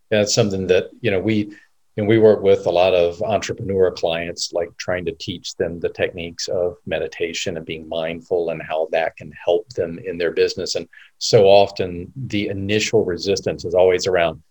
[0.09, 1.55] That's something that you know we
[1.95, 5.89] and we work with a lot of entrepreneur clients like trying to teach them the
[5.89, 10.73] techniques of meditation and being mindful and how that can help them in their business.
[10.73, 10.89] And
[11.19, 14.41] so often the initial resistance is always around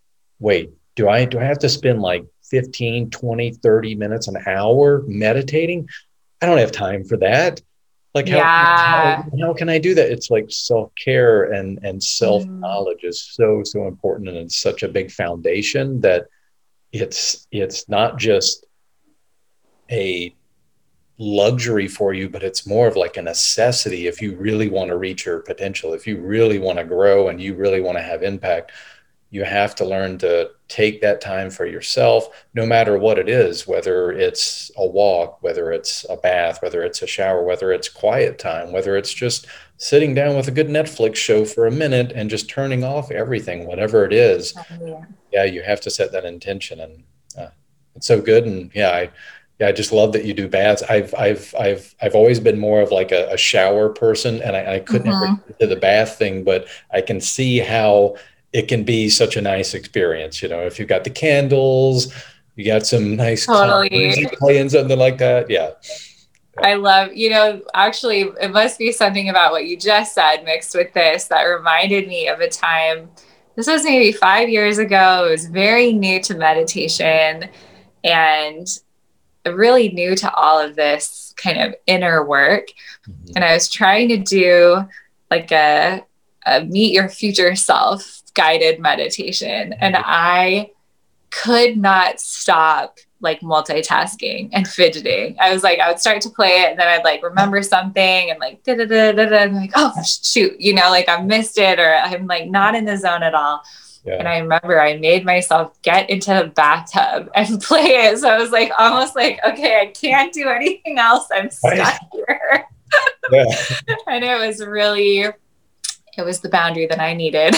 [0.43, 5.03] wait do i do i have to spend like 15 20 30 minutes an hour
[5.07, 5.89] meditating
[6.43, 7.61] i don't have time for that
[8.15, 9.23] like how, yeah.
[9.23, 13.09] how, how, can i do that it's like self-care and and self-knowledge mm.
[13.09, 16.27] is so so important and it's such a big foundation that
[16.93, 18.67] it's it's not just
[19.91, 20.35] a
[21.19, 24.97] luxury for you but it's more of like a necessity if you really want to
[24.97, 28.23] reach your potential if you really want to grow and you really want to have
[28.23, 28.73] impact
[29.33, 33.67] you have to learn to take that time for yourself no matter what it is
[33.67, 38.39] whether it's a walk whether it's a bath whether it's a shower whether it's quiet
[38.39, 42.31] time whether it's just sitting down with a good netflix show for a minute and
[42.31, 46.25] just turning off everything whatever it is oh, yeah yeah, you have to set that
[46.25, 47.05] intention, and
[47.37, 47.49] uh,
[47.97, 48.45] it's so good.
[48.45, 49.11] And yeah, I
[49.59, 50.83] yeah, I just love that you do baths.
[50.83, 54.75] I've I've I've I've always been more of like a, a shower person, and I,
[54.75, 55.33] I couldn't mm-hmm.
[55.33, 58.17] ever get to the bath thing, but I can see how
[58.53, 60.43] it can be such a nice experience.
[60.43, 62.13] You know, if you've got the candles,
[62.57, 65.49] you got some nice totally playing something like that.
[65.49, 65.71] Yeah.
[66.63, 70.75] I love, you know, actually, it must be something about what you just said mixed
[70.75, 73.09] with this that reminded me of a time
[73.57, 75.27] this was maybe five years ago.
[75.27, 77.51] It was very new to meditation
[78.03, 78.67] and
[79.47, 82.69] really new to all of this kind of inner work.
[83.09, 83.33] Mm-hmm.
[83.37, 84.83] And I was trying to do
[85.31, 86.05] like a,
[86.47, 89.73] a meet your future self guided meditation.
[89.75, 90.05] And mm-hmm.
[90.07, 90.71] I
[91.31, 95.37] could not stop like multitasking and fidgeting.
[95.41, 98.31] I was like, I would start to play it and then I'd like remember something
[98.31, 99.37] and like da da da da da.
[99.37, 102.85] And like, oh shoot, you know, like I missed it or I'm like not in
[102.85, 103.63] the zone at all.
[104.05, 104.15] Yeah.
[104.15, 108.19] And I remember I made myself get into the bathtub and play it.
[108.19, 111.29] So I was like almost like, okay, I can't do anything else.
[111.33, 112.67] I'm stuck here.
[113.31, 113.45] Yeah.
[114.09, 115.21] and it was really
[116.19, 117.57] it was the boundary that I needed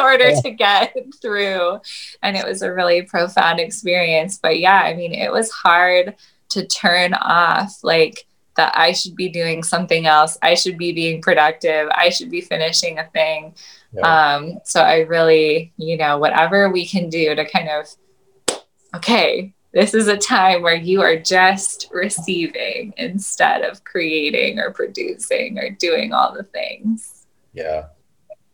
[0.00, 1.80] order to get through.
[2.22, 4.38] And it was a really profound experience.
[4.42, 6.16] But yeah, I mean, it was hard
[6.50, 8.26] to turn off like
[8.56, 10.36] that I should be doing something else.
[10.42, 11.88] I should be being productive.
[11.94, 13.54] I should be finishing a thing.
[13.92, 14.34] Yeah.
[14.34, 18.60] Um, so I really, you know, whatever we can do to kind of,
[18.94, 25.58] okay, this is a time where you are just receiving instead of creating or producing
[25.58, 27.26] or doing all the things.
[27.52, 27.86] Yeah.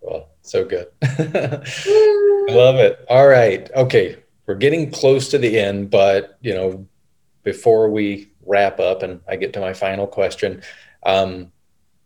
[0.01, 0.89] Well, so good.
[1.03, 3.05] I love it.
[3.09, 3.71] All right.
[3.75, 4.17] Okay.
[4.47, 6.87] We're getting close to the end, but you know,
[7.43, 10.63] before we wrap up and I get to my final question,
[11.05, 11.53] um,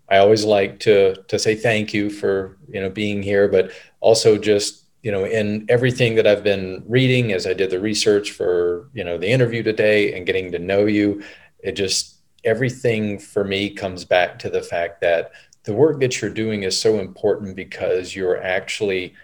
[0.08, 3.70] I always like to to say thank you for you know being here, but
[4.00, 8.32] also just you know in everything that I've been reading as I did the research
[8.32, 11.22] for you know the interview today and getting to know you,
[11.60, 15.32] it just everything for me comes back to the fact that
[15.64, 19.14] the work that you're doing is so important because you're actually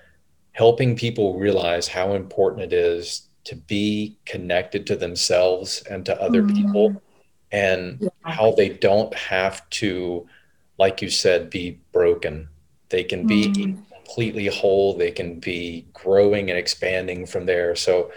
[0.53, 6.43] helping people realize how important it is to be connected to themselves and to other
[6.43, 6.57] mm-hmm.
[6.57, 7.03] people
[7.53, 8.09] and yeah.
[8.23, 10.27] how they don't have to
[10.79, 12.49] like you said, be broken.
[12.89, 13.79] They can be mm.
[13.95, 14.97] completely whole.
[14.97, 17.75] They can be growing and expanding from there.
[17.75, 18.13] So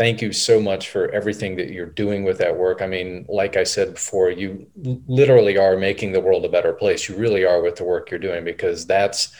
[0.00, 2.80] thank you so much for everything that you're doing with that work.
[2.80, 4.66] I mean, like I said before, you
[5.06, 7.06] literally are making the world a better place.
[7.06, 9.30] You really are with the work you're doing because that's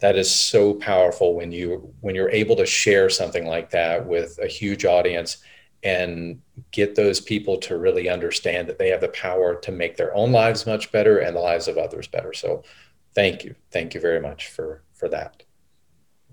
[0.00, 4.38] that is so powerful when you when you're able to share something like that with
[4.42, 5.38] a huge audience
[5.82, 6.42] and
[6.72, 10.30] get those people to really understand that they have the power to make their own
[10.30, 12.34] lives much better and the lives of others better.
[12.34, 12.64] So
[13.14, 13.54] thank you.
[13.70, 15.42] Thank you very much for for that.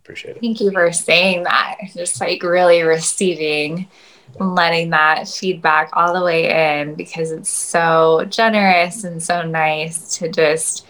[0.10, 0.42] Appreciate it.
[0.42, 1.78] Thank you for saying that.
[1.94, 3.88] Just like really receiving
[4.40, 10.18] and letting that feedback all the way in because it's so generous and so nice
[10.18, 10.88] to just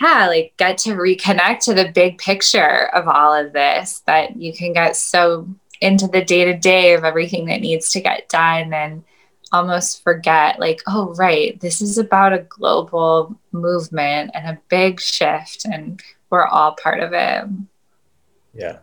[0.00, 4.52] yeah, like get to reconnect to the big picture of all of this that you
[4.52, 5.48] can get so
[5.80, 9.02] into the day to day of everything that needs to get done and
[9.52, 15.64] almost forget, like, oh, right, this is about a global movement and a big shift,
[15.64, 17.44] and we're all part of it.
[18.56, 18.78] Yeah,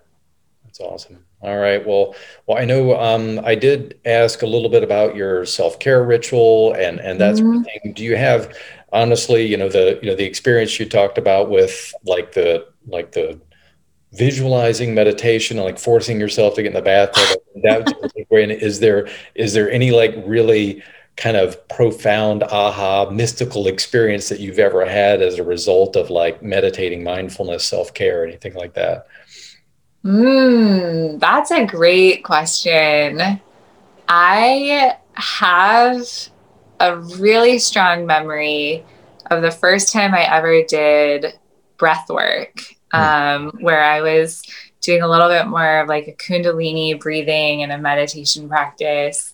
[0.63, 1.26] that's awesome.
[1.41, 1.86] All right.
[1.86, 2.15] Well,
[2.47, 6.74] well, I know um, I did ask a little bit about your self care ritual
[6.74, 7.45] and and that mm-hmm.
[7.45, 7.93] sort of thing.
[7.93, 8.55] Do you have,
[8.91, 13.11] honestly, you know, the you know the experience you talked about with like the like
[13.11, 13.39] the
[14.13, 17.91] visualizing meditation and like forcing yourself to get in the bathtub that
[18.61, 20.84] is there is there any like really
[21.15, 26.43] kind of profound aha mystical experience that you've ever had as a result of like
[26.43, 29.07] meditating mindfulness self-care anything like that
[30.04, 33.39] mm, that's a great question
[34.08, 36.06] i have
[36.80, 38.84] a really strong memory
[39.32, 41.39] of the first time i ever did
[41.78, 42.62] breath work
[42.93, 42.99] Hmm.
[43.01, 44.43] um, where I was
[44.82, 49.34] doing a little bit more of like a Kundalini breathing and a meditation practice.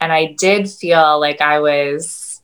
[0.00, 2.42] And I did feel like I was,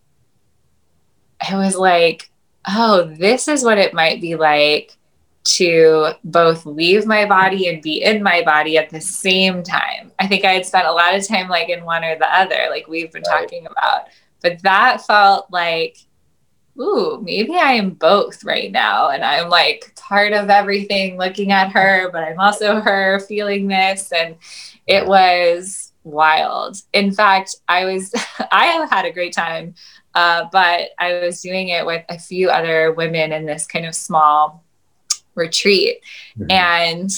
[1.40, 2.30] I was like,
[2.68, 4.96] oh, this is what it might be like
[5.44, 10.12] to both leave my body and be in my body at the same time.
[10.18, 12.68] I think I had spent a lot of time like in one or the other,
[12.70, 13.42] like we've been right.
[13.42, 14.02] talking about.
[14.40, 15.98] But that felt like
[16.80, 19.10] ooh, maybe I am both right now.
[19.10, 24.12] And I'm like part of everything looking at her, but I'm also her feeling this.
[24.12, 24.36] And
[24.86, 26.78] it was wild.
[26.92, 28.12] In fact, I was,
[28.52, 29.74] I had a great time,
[30.14, 33.94] uh, but I was doing it with a few other women in this kind of
[33.94, 34.61] small
[35.34, 36.00] retreat.
[36.38, 36.50] Mm-hmm.
[36.50, 37.10] And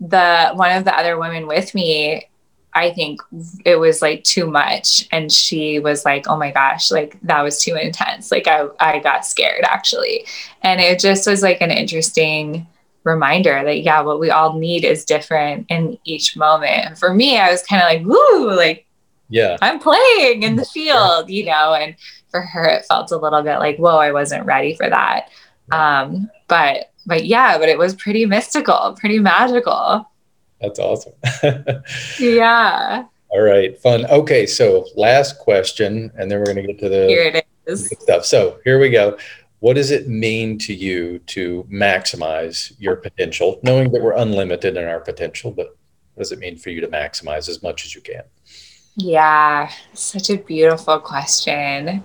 [0.00, 2.28] the one of the other women with me
[2.76, 3.22] I think
[3.64, 5.08] it was like too much.
[5.10, 8.30] And she was like, oh my gosh, like that was too intense.
[8.30, 10.26] Like I, I got scared actually.
[10.60, 12.66] And it just was like an interesting
[13.02, 16.84] reminder that, yeah, what we all need is different in each moment.
[16.84, 18.86] And for me, I was kind of like, woo, like,
[19.30, 21.96] yeah, I'm playing in the field, you know, and
[22.30, 25.30] for her, it felt a little bit like, whoa, I wasn't ready for that.
[25.72, 30.10] Um, but, but yeah, but it was pretty mystical, pretty magical.
[30.60, 31.12] That's awesome.
[32.18, 33.04] yeah.
[33.28, 34.06] All right, fun.
[34.06, 37.92] Okay, so last question, and then we're going to get to the here it is
[38.00, 38.24] stuff.
[38.24, 39.18] So here we go.
[39.60, 44.84] What does it mean to you to maximize your potential, knowing that we're unlimited in
[44.84, 45.50] our potential?
[45.50, 45.76] But
[46.14, 48.22] what does it mean for you to maximize as much as you can?
[48.96, 52.02] Yeah, such a beautiful question.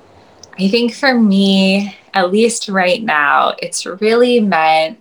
[0.59, 4.99] I think for me, at least right now, it's really meant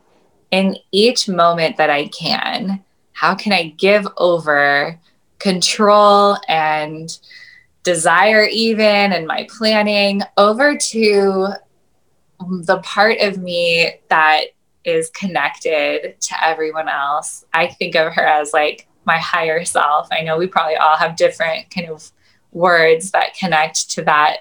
[0.50, 2.82] in each moment that I can
[3.20, 4.98] how can I give over
[5.38, 7.18] control and
[7.82, 11.48] desire, even and my planning, over to
[12.62, 14.44] the part of me that
[14.84, 17.44] is connected to everyone else?
[17.52, 20.08] I think of her as like my higher self.
[20.10, 22.10] I know we probably all have different kind of
[22.52, 24.38] words that connect to that,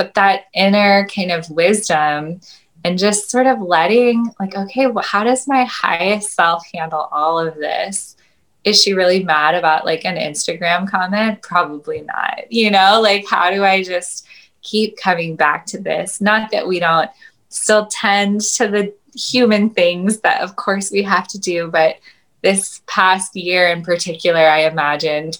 [0.00, 2.40] but that inner kind of wisdom
[2.84, 7.38] and just sort of letting like okay well, how does my highest self handle all
[7.38, 8.16] of this
[8.64, 11.42] is she really mad about like an Instagram comment?
[11.42, 12.50] Probably not.
[12.50, 14.26] You know, like how do I just
[14.62, 16.22] keep coming back to this?
[16.22, 17.10] Not that we don't
[17.50, 21.96] still tend to the human things that, of course, we have to do, but
[22.40, 25.38] this past year in particular, I imagined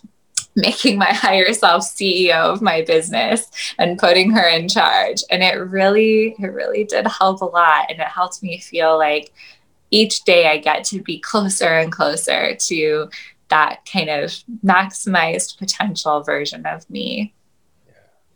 [0.66, 3.46] making my higher self CEO of my business
[3.78, 5.22] and putting her in charge.
[5.30, 7.86] And it really, it really did help a lot.
[7.90, 9.32] And it helped me feel like
[9.90, 13.10] each day I get to be closer and closer to
[13.48, 14.30] that kind of
[14.64, 17.34] maximized potential version of me.
[17.86, 17.92] Yeah.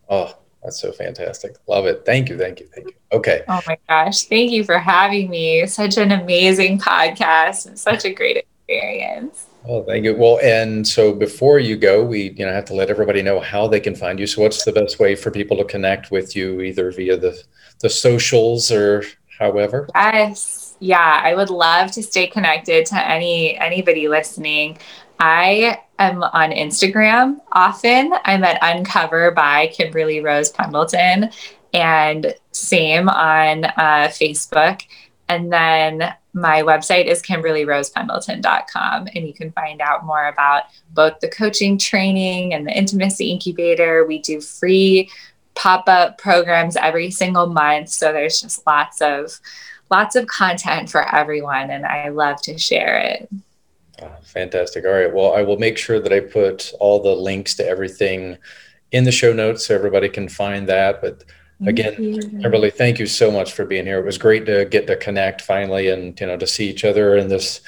[0.09, 1.57] Oh, that's so fantastic.
[1.69, 2.05] Love it.
[2.05, 2.39] Thank you.
[2.39, 2.67] Thank you.
[2.75, 2.95] Thank you.
[3.13, 3.43] Okay.
[3.49, 4.25] Oh my gosh.
[4.25, 5.67] Thank you for having me.
[5.67, 9.47] Such an amazing podcast and such a great experience.
[9.67, 10.15] Oh, thank you.
[10.15, 13.67] Well, and so before you go, we you know have to let everybody know how
[13.67, 14.27] they can find you.
[14.27, 17.43] So, what's the best way for people to connect with you, either via the
[17.81, 19.05] the socials or
[19.39, 19.89] however?
[19.95, 20.77] Yes.
[20.81, 24.77] Yeah, I would love to stay connected to any anybody listening.
[25.19, 28.13] I am on Instagram often.
[28.25, 31.31] I'm at Uncover by Kimberly Rose Pendleton,
[31.73, 34.83] and same on uh, Facebook.
[35.29, 41.29] And then my website is kimberlyrosependleton.com, and you can find out more about both the
[41.29, 44.05] coaching training and the intimacy incubator.
[44.05, 45.09] We do free
[45.55, 49.41] pop up programs every single month, so there's just lots of
[49.91, 53.29] lots of content for everyone, and I love to share it.
[54.03, 54.85] Oh, fantastic.
[54.85, 55.15] All right.
[55.15, 58.39] Well, I will make sure that I put all the links to everything
[58.91, 61.01] in the show notes so everybody can find that.
[61.01, 61.23] But
[61.67, 63.99] again, Kimberly, thank you so much for being here.
[63.99, 67.17] It was great to get to connect finally and you know to see each other
[67.17, 67.61] in this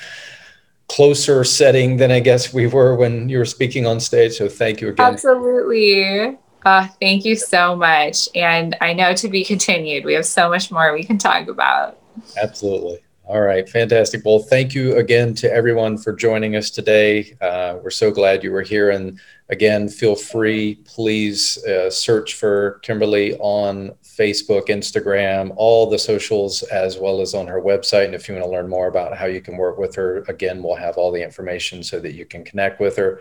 [0.88, 4.36] closer setting than I guess we were when you were speaking on stage.
[4.36, 5.12] So thank you again.
[5.12, 6.38] Absolutely.
[6.64, 8.28] Uh, thank you so much.
[8.34, 10.04] And I know to be continued.
[10.04, 11.98] We have so much more we can talk about.
[12.40, 13.00] Absolutely.
[13.28, 14.24] All right, fantastic.
[14.24, 17.36] Well, thank you again to everyone for joining us today.
[17.40, 18.90] Uh, we're so glad you were here.
[18.90, 19.18] And
[19.48, 26.98] again, feel free, please uh, search for Kimberly on Facebook, Instagram, all the socials, as
[26.98, 28.04] well as on her website.
[28.04, 30.62] And if you want to learn more about how you can work with her, again,
[30.62, 33.20] we'll have all the information so that you can connect with her.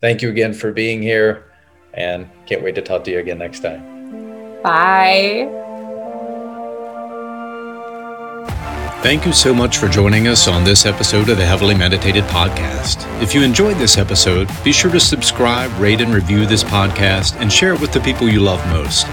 [0.00, 1.52] Thank you again for being here
[1.94, 4.60] and can't wait to talk to you again next time.
[4.62, 5.65] Bye.
[9.02, 13.04] Thank you so much for joining us on this episode of the Heavily Meditated Podcast.
[13.22, 17.52] If you enjoyed this episode, be sure to subscribe, rate, and review this podcast and
[17.52, 19.06] share it with the people you love most.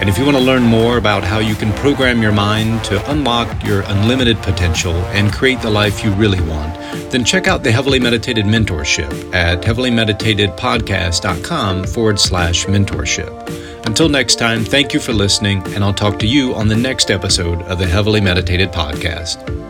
[0.00, 3.10] And if you want to learn more about how you can program your mind to
[3.10, 6.74] unlock your unlimited potential and create the life you really want,
[7.10, 13.86] then check out the Heavily Meditated Mentorship at heavilymeditatedpodcast.com forward slash mentorship.
[13.86, 17.10] Until next time, thank you for listening, and I'll talk to you on the next
[17.10, 19.69] episode of the Heavily Meditated Podcast.